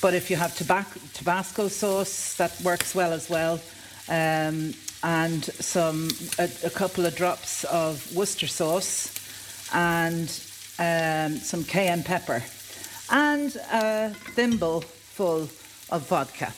But 0.00 0.14
if 0.14 0.30
you 0.30 0.36
have 0.36 0.52
tobac- 0.52 1.12
Tabasco 1.12 1.68
sauce, 1.68 2.34
that 2.34 2.60
works 2.62 2.94
well 2.94 3.12
as 3.12 3.28
well. 3.28 3.60
Um, 4.08 4.74
and 5.02 5.44
some 5.44 6.08
a, 6.38 6.48
a 6.64 6.70
couple 6.70 7.06
of 7.06 7.14
drops 7.14 7.64
of 7.64 8.14
Worcester 8.14 8.46
sauce 8.46 9.14
and 9.72 10.28
um, 10.78 11.38
some 11.38 11.64
cayenne 11.64 12.02
pepper 12.02 12.42
and 13.10 13.56
a 13.72 14.10
thimble 14.34 14.80
full 14.80 15.48
of 15.90 16.06
vodka. 16.08 16.52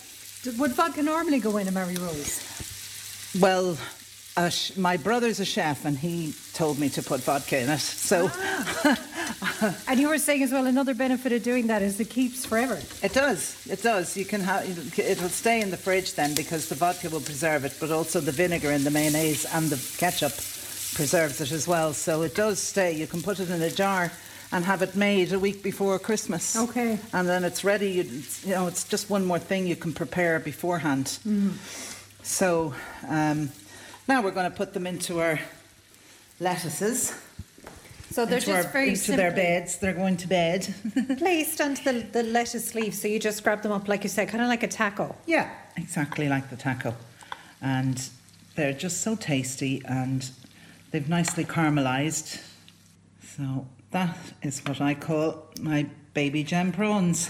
Would 0.58 0.72
vodka 0.72 1.02
normally 1.02 1.38
go 1.38 1.56
in 1.58 1.68
a 1.68 1.70
Mary 1.70 1.96
Rose? 1.96 2.40
Well, 3.40 3.76
sh- 4.50 4.76
my 4.76 4.96
brother's 4.96 5.40
a 5.40 5.44
chef 5.44 5.84
and 5.84 5.98
he 5.98 6.34
told 6.54 6.78
me 6.78 6.88
to 6.90 7.02
put 7.02 7.20
vodka 7.20 7.58
in 7.60 7.68
it. 7.68 7.80
So 7.80 8.30
And 9.88 10.00
you 10.00 10.08
were 10.08 10.18
saying 10.18 10.42
as 10.42 10.52
well, 10.52 10.66
another 10.66 10.94
benefit 10.94 11.32
of 11.32 11.42
doing 11.42 11.66
that 11.68 11.82
is 11.82 12.00
it 12.00 12.10
keeps 12.10 12.44
forever. 12.46 12.78
it 13.02 13.12
does. 13.12 13.66
It 13.68 13.82
does. 13.82 14.16
You 14.16 14.24
can 14.24 14.40
have 14.40 14.64
it'll 14.98 15.28
stay 15.28 15.60
in 15.60 15.70
the 15.70 15.76
fridge 15.76 16.14
then 16.14 16.34
because 16.34 16.68
the 16.68 16.74
vodka 16.74 17.08
will 17.10 17.20
preserve 17.20 17.64
it, 17.64 17.74
but 17.80 17.90
also 17.90 18.20
the 18.20 18.32
vinegar 18.32 18.70
and 18.70 18.84
the 18.84 18.90
mayonnaise 18.90 19.44
and 19.54 19.68
the 19.70 19.78
ketchup 19.98 20.32
preserves 20.94 21.40
it 21.40 21.52
as 21.52 21.66
well. 21.68 21.92
So 21.92 22.22
it 22.22 22.34
does 22.34 22.58
stay. 22.58 22.92
You 22.92 23.06
can 23.06 23.22
put 23.22 23.40
it 23.40 23.50
in 23.50 23.60
a 23.62 23.70
jar 23.70 24.10
and 24.52 24.64
have 24.64 24.82
it 24.82 24.96
made 24.96 25.32
a 25.32 25.38
week 25.38 25.62
before 25.62 25.98
Christmas. 25.98 26.56
Okay. 26.56 26.98
And 27.12 27.28
then 27.28 27.44
it's 27.44 27.62
ready. 27.64 27.90
You, 27.90 28.02
you 28.44 28.54
know, 28.54 28.66
it's 28.66 28.84
just 28.84 29.08
one 29.10 29.24
more 29.24 29.38
thing 29.38 29.66
you 29.66 29.76
can 29.76 29.92
prepare 29.92 30.40
beforehand. 30.40 31.18
So 32.22 32.74
um, 33.08 33.50
now 34.10 34.20
we're 34.20 34.32
going 34.32 34.50
to 34.50 34.56
put 34.56 34.74
them 34.74 34.88
into 34.88 35.20
our 35.20 35.38
lettuces. 36.40 37.14
So 38.10 38.26
they're 38.26 38.38
into 38.38 38.46
just 38.48 38.66
our- 38.66 38.72
very 38.72 38.88
into 38.88 39.12
their 39.12 39.30
beds. 39.30 39.78
They're 39.78 39.92
going 39.92 40.16
to 40.16 40.26
bed. 40.26 40.74
placed 41.18 41.60
onto 41.60 41.84
the, 41.84 42.00
the 42.00 42.24
lettuce 42.24 42.74
leaf. 42.74 42.94
So 42.94 43.06
you 43.06 43.20
just 43.20 43.44
grab 43.44 43.62
them 43.62 43.70
up, 43.70 43.86
like 43.86 44.02
you 44.02 44.10
said, 44.10 44.28
kind 44.28 44.42
of 44.42 44.48
like 44.48 44.64
a 44.64 44.68
taco. 44.68 45.14
yeah, 45.26 45.48
exactly 45.76 46.28
like 46.28 46.50
the 46.50 46.56
taco, 46.56 46.96
and 47.62 48.10
they're 48.56 48.72
just 48.72 49.00
so 49.02 49.14
tasty 49.14 49.80
and 49.84 50.28
they've 50.90 51.08
nicely 51.08 51.44
caramelized. 51.44 52.42
So 53.36 53.68
that 53.92 54.18
is 54.42 54.58
what 54.66 54.80
I 54.80 54.94
call 54.94 55.46
my 55.60 55.86
baby 56.14 56.42
gem 56.42 56.72
prawns. 56.72 57.28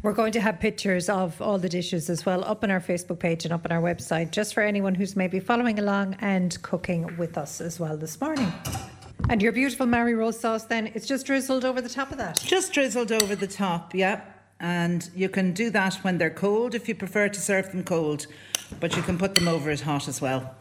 We're 0.00 0.12
going 0.12 0.30
to 0.32 0.40
have 0.40 0.60
pictures 0.60 1.08
of 1.08 1.42
all 1.42 1.58
the 1.58 1.68
dishes 1.68 2.08
as 2.08 2.24
well 2.24 2.44
up 2.44 2.62
on 2.62 2.70
our 2.70 2.80
Facebook 2.80 3.18
page 3.18 3.44
and 3.44 3.52
up 3.52 3.64
on 3.64 3.72
our 3.72 3.82
website, 3.82 4.30
just 4.30 4.54
for 4.54 4.62
anyone 4.62 4.94
who's 4.94 5.16
maybe 5.16 5.40
following 5.40 5.80
along 5.80 6.16
and 6.20 6.56
cooking 6.62 7.16
with 7.16 7.36
us 7.36 7.60
as 7.60 7.80
well 7.80 7.96
this 7.96 8.20
morning. 8.20 8.52
And 9.28 9.42
your 9.42 9.50
beautiful 9.50 9.86
Mary 9.86 10.14
Rose 10.14 10.38
sauce, 10.38 10.64
then, 10.64 10.92
it's 10.94 11.06
just 11.06 11.26
drizzled 11.26 11.64
over 11.64 11.80
the 11.80 11.88
top 11.88 12.12
of 12.12 12.18
that. 12.18 12.40
Just 12.40 12.72
drizzled 12.72 13.10
over 13.10 13.34
the 13.34 13.48
top, 13.48 13.92
yeah. 13.92 14.20
And 14.60 15.10
you 15.16 15.28
can 15.28 15.52
do 15.52 15.68
that 15.70 15.94
when 16.04 16.18
they're 16.18 16.30
cold 16.30 16.76
if 16.76 16.88
you 16.88 16.94
prefer 16.94 17.28
to 17.28 17.40
serve 17.40 17.72
them 17.72 17.82
cold, 17.82 18.28
but 18.78 18.94
you 18.94 19.02
can 19.02 19.18
put 19.18 19.34
them 19.34 19.48
over 19.48 19.68
it 19.68 19.80
hot 19.80 20.06
as 20.06 20.20
well. 20.20 20.54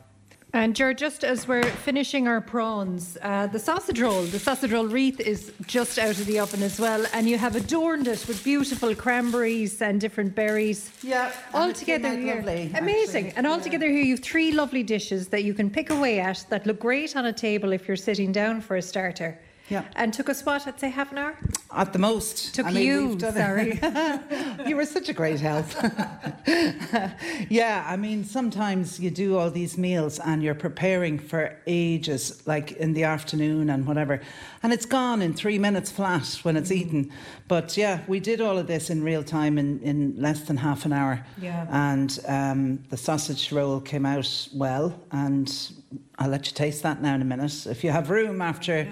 And 0.53 0.75
Ger, 0.75 0.93
just 0.93 1.25
as 1.25 1.45
we're 1.45 1.63
finishing 1.63 2.25
our 2.25 2.39
prawns, 2.39 3.17
uh, 3.21 3.47
the 3.47 3.59
sausage 3.59 3.99
roll, 3.99 4.23
the 4.23 4.39
sausage 4.39 4.71
roll 4.71 4.87
wreath 4.87 5.19
is 5.19 5.51
just 5.65 5.99
out 5.99 6.17
of 6.17 6.25
the 6.25 6.39
oven 6.39 6.63
as 6.63 6.79
well, 6.79 7.05
and 7.11 7.27
you 7.27 7.37
have 7.37 7.57
adorned 7.57 8.07
it 8.07 8.25
with 8.27 8.41
beautiful 8.45 8.95
cranberries 8.95 9.81
and 9.81 9.99
different 9.99 10.35
berries. 10.35 10.89
Yeah, 11.03 11.33
all 11.53 11.63
and 11.63 11.71
it 11.71 11.85
came 11.85 12.01
together 12.01 12.17
here, 12.17 12.35
lovely, 12.37 12.71
amazing. 12.77 13.27
actually, 13.27 13.37
And 13.37 13.45
all 13.45 13.57
yeah. 13.57 13.63
together 13.63 13.89
here, 13.89 14.03
you 14.03 14.15
have 14.15 14.23
three 14.23 14.53
lovely 14.53 14.83
dishes 14.83 15.27
that 15.29 15.43
you 15.43 15.53
can 15.53 15.69
pick 15.69 15.89
away 15.89 16.21
at 16.21 16.45
that 16.49 16.65
look 16.65 16.79
great 16.79 17.17
on 17.17 17.25
a 17.25 17.33
table 17.33 17.73
if 17.73 17.85
you're 17.85 17.97
sitting 17.97 18.31
down 18.31 18.61
for 18.61 18.77
a 18.77 18.81
starter. 18.81 19.37
Yeah. 19.69 19.83
And 19.95 20.13
took 20.13 20.29
us 20.29 20.45
what? 20.45 20.65
I'd 20.65 20.79
say 20.79 20.89
half 20.89 21.11
an 21.11 21.17
hour. 21.17 21.37
At 21.75 21.91
the 21.91 21.99
most. 21.99 22.55
Took 22.55 22.67
I 22.67 22.71
mean, 22.71 22.85
you, 22.85 23.19
sorry. 23.19 23.79
you 24.65 24.75
were 24.77 24.85
such 24.85 25.09
a 25.09 25.13
great 25.13 25.41
help. 25.41 25.65
yeah, 27.49 27.85
I 27.85 27.97
mean, 27.97 28.23
sometimes 28.23 28.99
you 28.99 29.09
do 29.11 29.37
all 29.37 29.51
these 29.51 29.77
meals 29.77 30.19
and 30.19 30.41
you're 30.41 30.55
preparing 30.55 31.19
for 31.19 31.57
ages, 31.67 32.41
like 32.47 32.71
in 32.73 32.93
the 32.93 33.03
afternoon 33.03 33.69
and 33.69 33.85
whatever, 33.85 34.21
and 34.63 34.71
it's 34.71 34.85
gone 34.85 35.21
in 35.21 35.33
three 35.33 35.59
minutes 35.59 35.91
flat 35.91 36.39
when 36.43 36.55
it's 36.55 36.71
eaten. 36.71 37.11
But 37.49 37.75
yeah, 37.75 38.01
we 38.07 38.21
did 38.21 38.39
all 38.39 38.57
of 38.57 38.67
this 38.67 38.89
in 38.89 39.03
real 39.03 39.23
time 39.23 39.57
in, 39.57 39.79
in 39.81 40.15
less 40.17 40.41
than 40.41 40.57
half 40.57 40.85
an 40.85 40.93
hour. 40.93 41.25
Yeah. 41.41 41.67
And 41.69 42.17
um, 42.27 42.83
the 42.89 42.97
sausage 42.97 43.51
roll 43.51 43.81
came 43.81 44.05
out 44.05 44.47
well, 44.53 44.97
and 45.11 45.53
I'll 46.17 46.29
let 46.29 46.47
you 46.47 46.53
taste 46.53 46.83
that 46.83 47.01
now 47.01 47.15
in 47.15 47.21
a 47.21 47.25
minute. 47.25 47.67
If 47.67 47.83
you 47.83 47.91
have 47.91 48.09
room 48.09 48.41
after. 48.41 48.87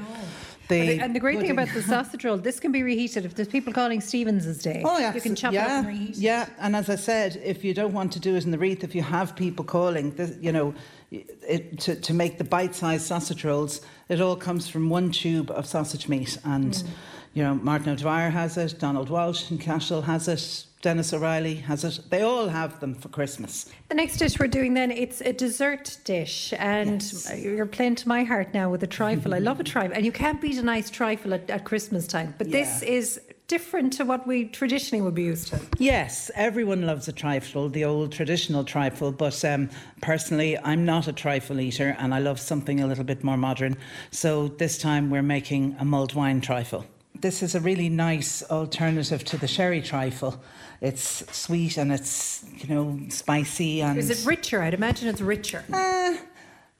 The 0.67 0.99
and 0.99 1.15
the 1.15 1.19
great 1.19 1.39
thing 1.39 1.51
about 1.51 1.69
the 1.69 1.81
sausage 1.93 2.23
roll, 2.25 2.37
this 2.37 2.59
can 2.59 2.71
be 2.71 2.81
reheated. 2.83 3.25
If 3.25 3.35
there's 3.35 3.47
people 3.47 3.71
calling 3.73 4.01
Stevens's 4.01 4.59
Day, 4.61 4.81
Oh, 4.85 4.97
yeah. 4.97 5.13
you 5.13 5.21
can 5.21 5.35
chop 5.35 5.53
yeah, 5.53 5.65
it 5.65 5.69
up 5.69 5.77
and 5.85 5.87
reheat 5.87 6.09
it. 6.11 6.17
Yeah, 6.17 6.49
and 6.59 6.75
as 6.75 6.89
I 6.89 6.95
said, 6.95 7.39
if 7.43 7.63
you 7.63 7.73
don't 7.73 7.93
want 7.93 8.11
to 8.13 8.19
do 8.19 8.35
it 8.35 8.45
in 8.45 8.51
the 8.51 8.57
wreath, 8.57 8.83
if 8.83 8.95
you 8.95 9.03
have 9.03 9.35
people 9.35 9.63
calling, 9.65 10.11
this, 10.15 10.35
you 10.41 10.51
know, 10.51 10.73
it, 11.11 11.79
to, 11.81 11.95
to 11.95 12.13
make 12.13 12.37
the 12.37 12.43
bite-sized 12.43 13.05
sausage 13.05 13.43
rolls, 13.45 13.81
it 14.09 14.19
all 14.21 14.35
comes 14.35 14.67
from 14.67 14.89
one 14.89 15.11
tube 15.11 15.51
of 15.51 15.65
sausage 15.67 16.07
meat. 16.07 16.37
And, 16.43 16.73
Mm. 16.73 16.87
you 17.33 17.43
know, 17.43 17.55
Martin 17.55 17.89
O'Dwyer 17.89 18.29
has 18.31 18.57
it, 18.57 18.79
Donald 18.79 19.09
Walsh 19.09 19.51
in 19.51 19.57
Cashel 19.57 20.01
has 20.03 20.27
it, 20.27 20.65
Dennis 20.85 21.13
O'Reilly 21.13 21.55
has 21.55 21.83
it. 21.83 21.99
They 22.11 22.21
all 22.21 22.47
have 22.47 22.79
them 22.79 22.93
for 22.93 23.09
Christmas. 23.09 23.65
The 23.89 23.95
next 23.95 24.17
dish 24.17 24.37
we're 24.37 24.45
doing 24.45 24.75
then 24.75 24.91
it's 24.91 25.19
a 25.19 25.33
dessert 25.33 25.97
dish, 26.03 26.53
and 26.59 27.01
Yes. 27.01 27.39
you're 27.39 27.65
playing 27.65 27.95
to 27.95 28.07
my 28.07 28.23
heart 28.23 28.53
now 28.53 28.69
with 28.69 28.83
a 28.83 28.87
trifle. 28.87 29.33
I 29.33 29.39
love 29.39 29.59
a 29.59 29.63
trifle, 29.63 29.95
and 29.95 30.05
you 30.05 30.11
can't 30.11 30.39
beat 30.39 30.59
a 30.59 30.61
nice 30.61 30.91
trifle 30.91 31.33
at, 31.33 31.49
at 31.49 31.63
Christmas 31.63 32.05
time. 32.05 32.35
But 32.37 32.51
this 32.51 32.83
is 32.83 33.19
different 33.47 33.93
to 33.93 34.05
what 34.05 34.27
we 34.27 34.45
traditionally 34.45 35.01
would 35.01 35.15
be 35.15 35.23
used 35.23 35.47
to. 35.47 35.59
Yes, 35.79 36.29
everyone 36.35 36.83
loves 36.85 37.07
a 37.07 37.13
trifle, 37.13 37.67
the 37.67 37.83
old 37.83 38.11
traditional 38.11 38.63
trifle, 38.63 39.11
but 39.11 39.43
um, 39.43 39.71
personally, 40.03 40.55
I'm 40.59 40.85
not 40.85 41.07
a 41.07 41.13
trifle 41.13 41.59
eater 41.59 41.95
and 41.97 42.13
I 42.13 42.19
love 42.19 42.39
something 42.39 42.79
a 42.81 42.85
little 42.85 43.03
bit 43.03 43.23
more 43.23 43.37
modern. 43.37 43.75
So 44.11 44.49
this 44.49 44.77
time 44.77 45.09
we're 45.09 45.23
making 45.23 45.77
a 45.79 45.85
mulled 45.85 46.13
wine 46.13 46.41
trifle. 46.41 46.85
This 47.21 47.41
is 47.41 47.55
a 47.55 47.59
really 47.61 47.87
nice 47.89 48.43
alternative 48.51 49.23
to 49.25 49.37
the 49.37 49.47
sherry 49.47 49.81
trifle. 49.81 50.41
It's 50.81 51.23
sweet 51.35 51.77
and 51.77 51.91
it's, 51.91 52.45
you 52.57 52.73
know, 52.73 52.99
spicy 53.09 53.81
and. 53.81 53.97
Is 53.97 54.09
it 54.09 54.25
richer? 54.27 54.61
I'd 54.61 54.73
imagine 54.73 55.07
it's 55.07 55.21
richer. 55.21 55.63
Uh, 55.71 56.15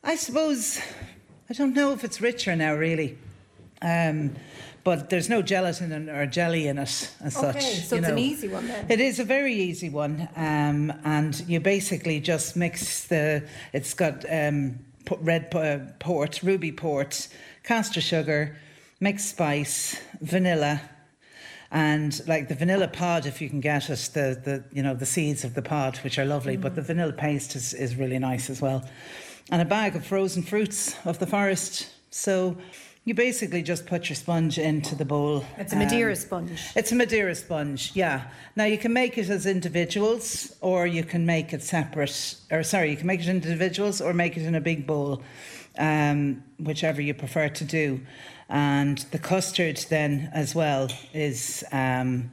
I 0.03 0.15
suppose 0.15 0.79
I 1.49 1.53
don't 1.53 1.73
know 1.73 1.93
if 1.93 2.03
it's 2.03 2.21
richer 2.21 2.55
now, 2.55 2.73
really. 2.73 3.17
Um, 3.81 4.35
but 4.83 5.09
there's 5.09 5.29
no 5.29 5.41
gelatin 5.41 6.09
or 6.09 6.25
jelly 6.27 6.67
in 6.67 6.77
it 6.77 7.11
as 7.23 7.37
Okay, 7.37 7.59
such. 7.59 7.85
so 7.87 7.95
it's 7.95 8.07
an 8.07 8.19
easy 8.19 8.47
one 8.47 8.67
then. 8.67 8.85
It 8.87 8.99
is 8.99 9.19
a 9.19 9.23
very 9.23 9.53
easy 9.53 9.89
one, 9.89 10.27
um, 10.35 10.93
and 11.03 11.39
you 11.47 11.59
basically 11.59 12.19
just 12.19 12.55
mix 12.55 13.05
the. 13.05 13.43
It's 13.73 13.93
got 13.95 14.25
um, 14.31 14.79
red 15.21 15.53
uh, 15.55 15.79
port, 15.99 16.41
ruby 16.43 16.71
port, 16.71 17.27
castor 17.63 18.01
sugar, 18.01 18.57
mixed 18.99 19.29
spice, 19.29 19.99
vanilla, 20.21 20.81
and 21.75 22.25
like 22.25 22.47
the 22.47 22.55
vanilla 22.55 22.87
pod, 22.87 23.25
if 23.25 23.41
you 23.41 23.49
can 23.49 23.59
get 23.59 23.89
it, 23.89 24.09
the, 24.13 24.39
the 24.47 24.63
you 24.71 24.81
know 24.81 24.95
the 24.95 25.05
seeds 25.05 25.43
of 25.43 25.53
the 25.55 25.61
pod, 25.61 25.97
which 26.05 26.17
are 26.17 26.25
lovely, 26.25 26.55
but 26.57 26.73
the 26.75 26.81
Mm. 26.81 26.85
vanilla 26.87 27.13
paste 27.13 27.55
is, 27.55 27.73
is 27.73 27.95
really 27.97 28.17
nice 28.17 28.49
as 28.49 28.61
well, 28.61 28.79
and 29.51 29.61
a 29.61 29.65
bag 29.65 29.95
of 29.95 30.05
frozen 30.05 30.41
fruits 30.41 30.95
of 31.05 31.19
the 31.19 31.27
forest. 31.27 31.89
So 32.09 32.55
you 33.03 33.13
basically 33.13 33.61
just 33.61 33.85
put 33.85 34.07
your 34.09 34.15
sponge 34.15 34.57
into 34.57 34.95
the 34.95 35.05
bowl. 35.05 35.43
It's 35.57 35.73
a 35.73 35.75
Madeira 35.75 36.11
um, 36.11 36.15
sponge. 36.15 36.61
it's 36.75 36.91
a 36.93 36.95
Madeira 36.95 37.35
sponge, 37.35 37.91
yeah. 37.93 38.17
Now 38.55 38.63
you 38.73 38.77
can 38.77 38.93
make 38.93 39.17
it 39.17 39.29
as 39.29 39.45
individuals, 39.45 40.55
or 40.61 40.87
you 40.87 41.03
can 41.03 41.25
make 41.25 41.53
it 41.53 41.61
separate. 41.61 42.35
Or 42.51 42.63
sorry, 42.63 42.89
you 42.91 42.97
can 42.97 43.07
make 43.07 43.19
it 43.19 43.27
individuals, 43.27 43.99
or 44.01 44.13
make 44.13 44.37
it 44.37 44.43
in 44.43 44.55
a 44.55 44.61
big 44.61 44.87
bowl, 44.87 45.21
um, 45.77 46.41
whichever 46.57 47.01
you 47.01 47.13
prefer 47.13 47.49
to 47.49 47.65
do. 47.65 47.99
And 48.49 48.99
the 49.11 49.19
custard 49.19 49.77
then 49.89 50.29
as 50.33 50.53
well 50.53 50.89
is 51.13 51.63
um, 51.71 52.31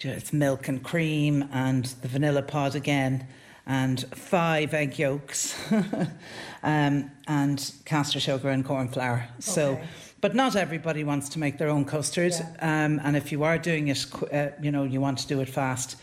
it's 0.00 0.32
milk 0.32 0.68
and 0.68 0.82
cream, 0.82 1.48
and 1.52 1.86
the 2.02 2.08
vanilla 2.08 2.42
pod 2.42 2.74
again, 2.74 3.26
and 3.66 4.04
five 4.14 4.74
egg 4.74 4.98
yolks, 4.98 5.54
um, 6.62 7.10
and 7.26 7.72
castor 7.84 8.20
sugar 8.20 8.50
and 8.50 8.64
corn 8.64 8.88
flour. 8.88 9.28
So. 9.38 9.80
But 10.20 10.34
not 10.34 10.56
everybody 10.56 11.04
wants 11.04 11.28
to 11.30 11.38
make 11.38 11.58
their 11.58 11.68
own 11.68 11.84
custard, 11.84 12.32
um, 12.60 12.98
and 13.04 13.14
if 13.14 13.30
you 13.30 13.44
are 13.44 13.58
doing 13.58 13.88
it, 13.88 14.06
uh, 14.32 14.48
you 14.58 14.72
know, 14.72 14.84
you 14.84 14.98
want 14.98 15.18
to 15.18 15.26
do 15.26 15.42
it 15.42 15.50
fast. 15.50 15.96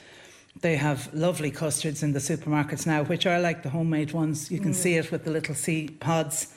they 0.59 0.75
have 0.75 1.11
lovely 1.13 1.49
custards 1.49 2.03
in 2.03 2.13
the 2.13 2.19
supermarkets 2.19 2.85
now, 2.85 3.03
which 3.03 3.25
are 3.25 3.39
like 3.39 3.63
the 3.63 3.69
homemade 3.69 4.11
ones. 4.11 4.51
You 4.51 4.59
can 4.59 4.73
see 4.73 4.95
it 4.95 5.11
with 5.11 5.23
the 5.23 5.31
little 5.31 5.55
seed 5.55 5.99
pods, 5.99 6.53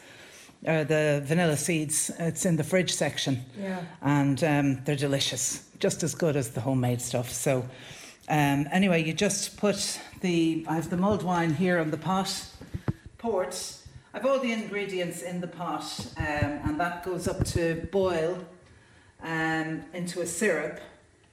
uh, 0.66 0.84
the 0.84 1.22
vanilla 1.24 1.56
seeds. 1.56 2.10
It's 2.18 2.44
in 2.44 2.56
the 2.56 2.64
fridge 2.64 2.92
section. 2.92 3.44
Yeah. 3.60 3.82
And 4.02 4.42
um, 4.44 4.84
they're 4.84 4.96
delicious, 4.96 5.68
just 5.78 6.02
as 6.02 6.14
good 6.14 6.36
as 6.36 6.50
the 6.50 6.60
homemade 6.60 7.00
stuff. 7.00 7.30
So, 7.30 7.68
um, 8.28 8.66
anyway, 8.72 9.04
you 9.04 9.12
just 9.12 9.56
put 9.56 10.00
the, 10.20 10.64
I 10.68 10.76
have 10.76 10.90
the 10.90 10.96
mulled 10.96 11.22
wine 11.22 11.54
here 11.54 11.78
on 11.78 11.90
the 11.90 11.98
pot, 11.98 12.46
port. 13.18 13.78
I've 14.14 14.24
all 14.24 14.38
the 14.38 14.52
ingredients 14.52 15.22
in 15.22 15.40
the 15.40 15.48
pot, 15.48 15.84
um, 16.16 16.24
and 16.64 16.80
that 16.80 17.04
goes 17.04 17.26
up 17.26 17.44
to 17.46 17.86
boil 17.90 18.38
um, 19.22 19.82
into 19.92 20.20
a 20.20 20.26
syrup. 20.26 20.80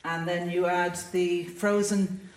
And 0.03 0.27
then 0.27 0.49
you 0.49 0.65
add 0.65 0.97
the 1.11 1.43
frozen 1.43 2.29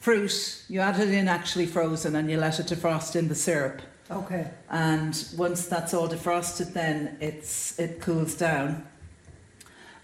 fruit, 0.00 0.64
you 0.68 0.80
add 0.80 0.98
it 0.98 1.10
in 1.10 1.28
actually 1.28 1.66
frozen, 1.66 2.16
and 2.16 2.30
you 2.30 2.38
let 2.38 2.58
it 2.58 2.66
defrost 2.66 3.14
in 3.16 3.28
the 3.28 3.34
syrup. 3.34 3.82
Okay. 4.12 4.50
And 4.68 5.24
once 5.36 5.66
that's 5.66 5.94
all 5.94 6.08
defrosted, 6.08 6.72
then 6.74 7.16
it's 7.20 7.78
it 7.78 8.00
cools 8.00 8.34
down, 8.34 8.86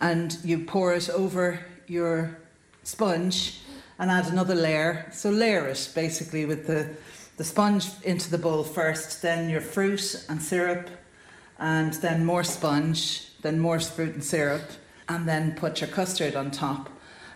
and 0.01 0.39
you 0.43 0.65
pour 0.65 0.95
it 0.95 1.11
over 1.11 1.61
your 1.87 2.39
sponge 2.85 3.61
and 3.99 4.11
add 4.11 4.27
another 4.27 4.55
layer. 4.55 5.11
So 5.13 5.31
layer 5.31 5.67
it 5.69 5.91
basically 5.95 6.47
with 6.47 6.67
the 6.67 6.89
the 7.37 7.45
sponge 7.45 7.87
into 8.03 8.31
the 8.31 8.39
bowl 8.39 8.65
first, 8.65 9.23
then 9.23 9.51
your 9.51 9.61
fruit 9.61 10.25
and 10.29 10.43
syrup, 10.43 10.89
and 11.59 11.93
then 11.95 12.25
more 12.25 12.45
sponge, 12.45 13.31
then 13.43 13.61
more 13.61 13.79
fruit 13.79 14.15
and 14.15 14.25
syrup, 14.25 14.63
and 15.09 15.29
then 15.29 15.55
put 15.55 15.81
your 15.81 15.91
custard 15.91 16.35
on 16.35 16.51
top, 16.51 16.89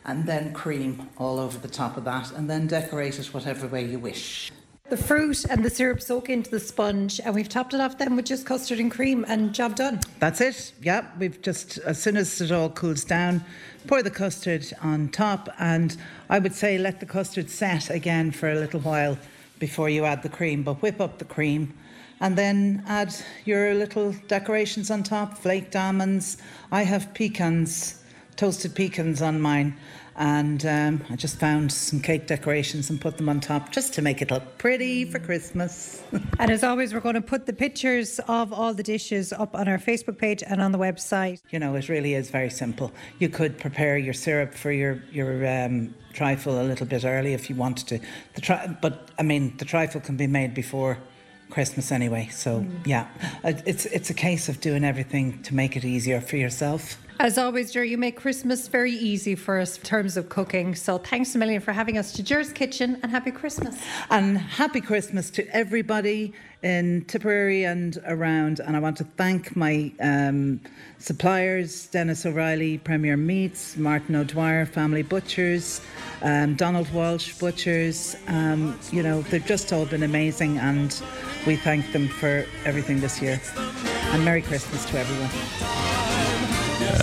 and 0.05 0.27
then 0.27 0.53
cream 0.53 1.09
all 1.19 1.39
over 1.39 1.59
the 1.59 1.69
top 1.69 1.97
of 1.97 2.05
that, 2.05 2.33
and 2.33 2.49
then 2.49 2.67
decorate 2.67 3.19
it 3.19 3.33
whatever 3.33 3.67
way 3.69 3.85
you 3.85 3.99
wish. 3.99 4.51
The 4.93 4.99
fruit 4.99 5.47
and 5.47 5.65
the 5.65 5.71
syrup 5.71 6.03
soak 6.03 6.29
into 6.29 6.51
the 6.51 6.61
sponge, 6.61 7.19
and 7.25 7.35
we've 7.35 7.49
topped 7.49 7.73
it 7.73 7.81
off 7.81 7.97
then 7.97 8.15
with 8.15 8.27
just 8.27 8.45
custard 8.45 8.79
and 8.79 8.91
cream, 8.91 9.25
and 9.27 9.55
job 9.55 9.75
done. 9.75 10.01
That's 10.19 10.43
it. 10.43 10.75
Yeah, 10.83 11.07
we've 11.19 11.41
just 11.41 11.79
as 11.79 11.99
soon 11.99 12.19
as 12.19 12.39
it 12.43 12.53
all 12.53 12.69
cools 12.69 13.03
down, 13.03 13.43
pour 13.87 14.03
the 14.03 14.11
custard 14.11 14.71
on 14.83 15.09
top, 15.09 15.49
and 15.59 15.97
I 16.29 16.41
would 16.41 16.53
say 16.53 16.77
let 16.77 17.01
the 17.01 17.07
custard 17.07 17.49
set 17.49 17.89
again 17.89 18.33
for 18.33 18.51
a 18.51 18.55
little 18.55 18.81
while 18.81 19.17
before 19.59 19.89
you 19.89 20.05
add 20.05 20.23
the 20.23 20.29
cream. 20.29 20.63
But 20.63 20.83
whip 20.83 21.01
up 21.01 21.17
the 21.17 21.25
cream, 21.25 21.73
and 22.21 22.37
then 22.37 22.85
add 22.87 23.15
your 23.47 23.73
little 23.73 24.15
decorations 24.29 24.91
on 24.91 25.05
top, 25.05 25.39
flaked 25.39 25.75
almonds. 25.75 26.37
I 26.71 26.83
have 26.83 27.15
pecans, 27.15 28.03
toasted 28.37 28.75
pecans 28.75 29.23
on 29.23 29.41
mine. 29.41 29.75
And 30.17 30.65
um, 30.67 31.05
I 31.11 31.17
just 31.17 31.39
found 31.39 31.73
some 31.73 32.01
cake 32.01 32.27
decorations 32.27 32.91
and 32.91 33.01
put 33.01 33.17
them 33.17 33.29
on 33.29 33.41
top 33.41 33.73
just 33.73 33.95
to 33.95 34.03
make 34.03 34.21
it 34.21 34.31
look 34.31 34.59
pretty 34.59 35.05
for 35.05 35.19
Christmas. 35.19 36.03
And 36.39 36.51
as 36.51 36.65
always, 36.65 36.93
we're 36.93 37.01
going 37.01 37.15
to 37.15 37.21
put 37.21 37.47
the 37.47 37.53
pictures 37.53 38.19
of 38.27 38.53
all 38.53 38.75
the 38.75 38.83
dishes 38.83 39.33
up 39.33 39.55
on 39.55 39.69
our 39.69 39.79
Facebook 39.79 40.19
page 40.19 40.43
and 40.43 40.61
on 40.61 40.73
the 40.73 40.79
website. 40.79 41.41
You 41.51 41.59
know, 41.59 41.75
it 41.77 41.89
really 41.89 42.15
is 42.15 42.31
very 42.31 42.51
simple. 42.51 42.91
You 43.21 43.29
could 43.29 43.59
prepare 43.59 43.97
your 43.97 44.15
syrup 44.15 44.55
for 44.55 44.73
your 44.73 45.03
your 45.13 45.47
um, 45.47 45.95
trifle 46.13 46.61
a 46.61 46.65
little 46.65 46.87
bit 46.87 47.05
early 47.05 47.33
if 47.33 47.49
you 47.49 47.57
wanted 47.57 47.87
to. 47.89 48.01
The 48.35 48.41
tri- 48.41 48.77
but 48.81 49.11
I 49.19 49.23
mean, 49.23 49.57
the 49.59 49.65
trifle 49.65 50.01
can 50.01 50.17
be 50.17 50.27
made 50.27 50.53
before 50.55 50.99
Christmas 51.53 51.93
anyway. 51.93 52.29
So 52.33 52.67
yeah, 52.85 53.07
it's 53.45 53.85
it's 53.87 54.11
a 54.11 54.15
case 54.15 54.49
of 54.49 54.61
doing 54.61 54.85
everything 54.85 55.43
to 55.43 55.55
make 55.55 55.77
it 55.77 55.85
easier 55.85 56.21
for 56.21 56.37
yourself. 56.37 56.97
As 57.21 57.39
always, 57.39 57.73
Ger, 57.73 57.85
you 57.85 57.99
make 57.99 58.17
Christmas 58.17 58.69
very 58.69 58.93
easy 58.93 59.35
for 59.35 59.59
us 59.61 59.77
in 59.77 59.85
terms 59.85 60.17
of 60.17 60.29
cooking. 60.29 60.75
So 60.75 60.99
thanks 60.99 61.35
a 61.35 61.39
million 61.39 61.61
for 61.61 61.73
having 61.73 61.97
us 61.97 62.13
to 62.15 62.23
Ger's 62.23 62.53
Kitchen, 62.53 62.99
and 63.03 63.11
happy 63.13 63.31
Christmas. 63.31 63.81
And 64.11 64.39
happy 64.39 64.81
Christmas 64.81 65.31
to 65.31 65.47
everybody 65.55 66.33
in 66.63 67.05
Tipperary 67.05 67.65
and 67.65 67.99
around. 68.07 68.61
And 68.61 68.77
I 68.77 68.81
want 68.81 68.97
to 68.99 69.05
thank 69.05 69.55
my 69.57 69.93
um, 70.01 70.61
suppliers 70.99 71.87
Dennis 71.87 72.25
O'Reilly, 72.27 72.79
Premier 72.79 73.17
Meats, 73.17 73.77
Martin 73.77 74.17
O'Dwyer, 74.17 74.67
Family 74.67 75.03
Butchers, 75.03 75.81
um, 76.23 76.55
Donald 76.55 76.93
Walsh 76.93 77.39
Butchers. 77.39 78.17
Um, 78.27 78.79
you 78.91 79.03
know, 79.03 79.23
they've 79.23 79.47
just 79.47 79.73
all 79.73 79.87
been 79.87 80.03
amazing, 80.03 80.59
and 80.59 81.01
we 81.47 81.57
thank 81.57 81.93
them 81.93 82.09
for 82.09 82.47
everything 82.65 83.01
this 83.01 83.21
year. 83.21 83.41
And 84.13 84.25
Merry 84.25 84.43
Christmas 84.43 84.85
to 84.87 84.99
everyone. 84.99 86.02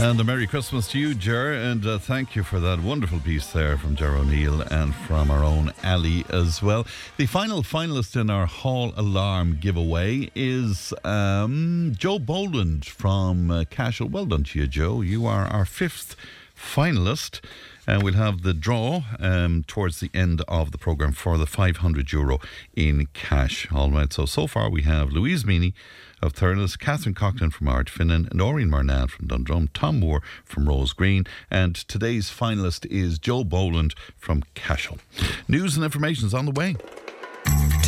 And 0.01 0.19
a 0.19 0.23
Merry 0.23 0.47
Christmas 0.47 0.87
to 0.89 0.99
you, 0.99 1.13
Ger, 1.13 1.53
and 1.53 1.85
uh, 1.85 1.99
thank 1.99 2.35
you 2.35 2.43
for 2.43 2.59
that 2.59 2.79
wonderful 2.79 3.19
piece 3.19 3.47
there 3.51 3.77
from 3.77 3.95
Ger 3.95 4.15
O'Neill 4.15 4.61
and 4.61 4.95
from 4.95 5.29
our 5.29 5.43
own 5.43 5.71
Ali 5.83 6.25
as 6.29 6.61
well. 6.63 6.87
The 7.17 7.25
final 7.25 7.63
finalist 7.63 8.19
in 8.19 8.29
our 8.29 8.45
Hall 8.45 8.93
Alarm 8.95 9.57
giveaway 9.59 10.31
is 10.35 10.93
um, 11.03 11.93
Joe 11.97 12.17
Boland 12.17 12.85
from 12.85 13.51
uh, 13.51 13.65
Cashel. 13.69 14.07
Well 14.09 14.25
done 14.25 14.45
to 14.45 14.59
you, 14.59 14.67
Joe. 14.67 15.01
You 15.01 15.25
are 15.25 15.45
our 15.45 15.65
fifth 15.65 16.15
finalist. 16.55 17.41
And 17.89 18.03
we'll 18.03 18.13
have 18.13 18.43
the 18.43 18.53
draw 18.53 19.01
um, 19.19 19.63
towards 19.65 19.99
the 19.99 20.11
end 20.13 20.43
of 20.47 20.71
the 20.71 20.77
programme 20.77 21.11
for 21.11 21.39
the 21.39 21.47
500 21.47 22.11
euro 22.11 22.37
in 22.75 23.07
cash. 23.13 23.67
All 23.71 23.89
right, 23.89 24.13
so 24.13 24.27
so 24.27 24.45
far 24.45 24.69
we 24.69 24.83
have 24.83 25.11
Louise 25.11 25.43
Meany 25.43 25.73
of 26.21 26.33
Thurles, 26.33 26.77
Catherine 26.77 27.15
Coughlin 27.15 27.51
from 27.51 27.65
Ardfinnan, 27.65 28.29
and 28.29 28.39
Oreen 28.39 28.69
Marnan 28.69 29.09
from 29.09 29.25
Dundrum, 29.25 29.69
Tom 29.73 30.01
Moore 30.01 30.21
from 30.45 30.69
Rose 30.69 30.93
Green, 30.93 31.25
and 31.49 31.73
today's 31.73 32.29
finalist 32.29 32.85
is 32.91 33.17
Joe 33.17 33.43
Boland 33.43 33.95
from 34.15 34.43
Cashel. 34.53 34.99
News 35.47 35.75
and 35.75 35.83
information 35.83 36.27
is 36.27 36.33
on 36.35 36.45
the 36.45 36.51
way. 36.51 36.75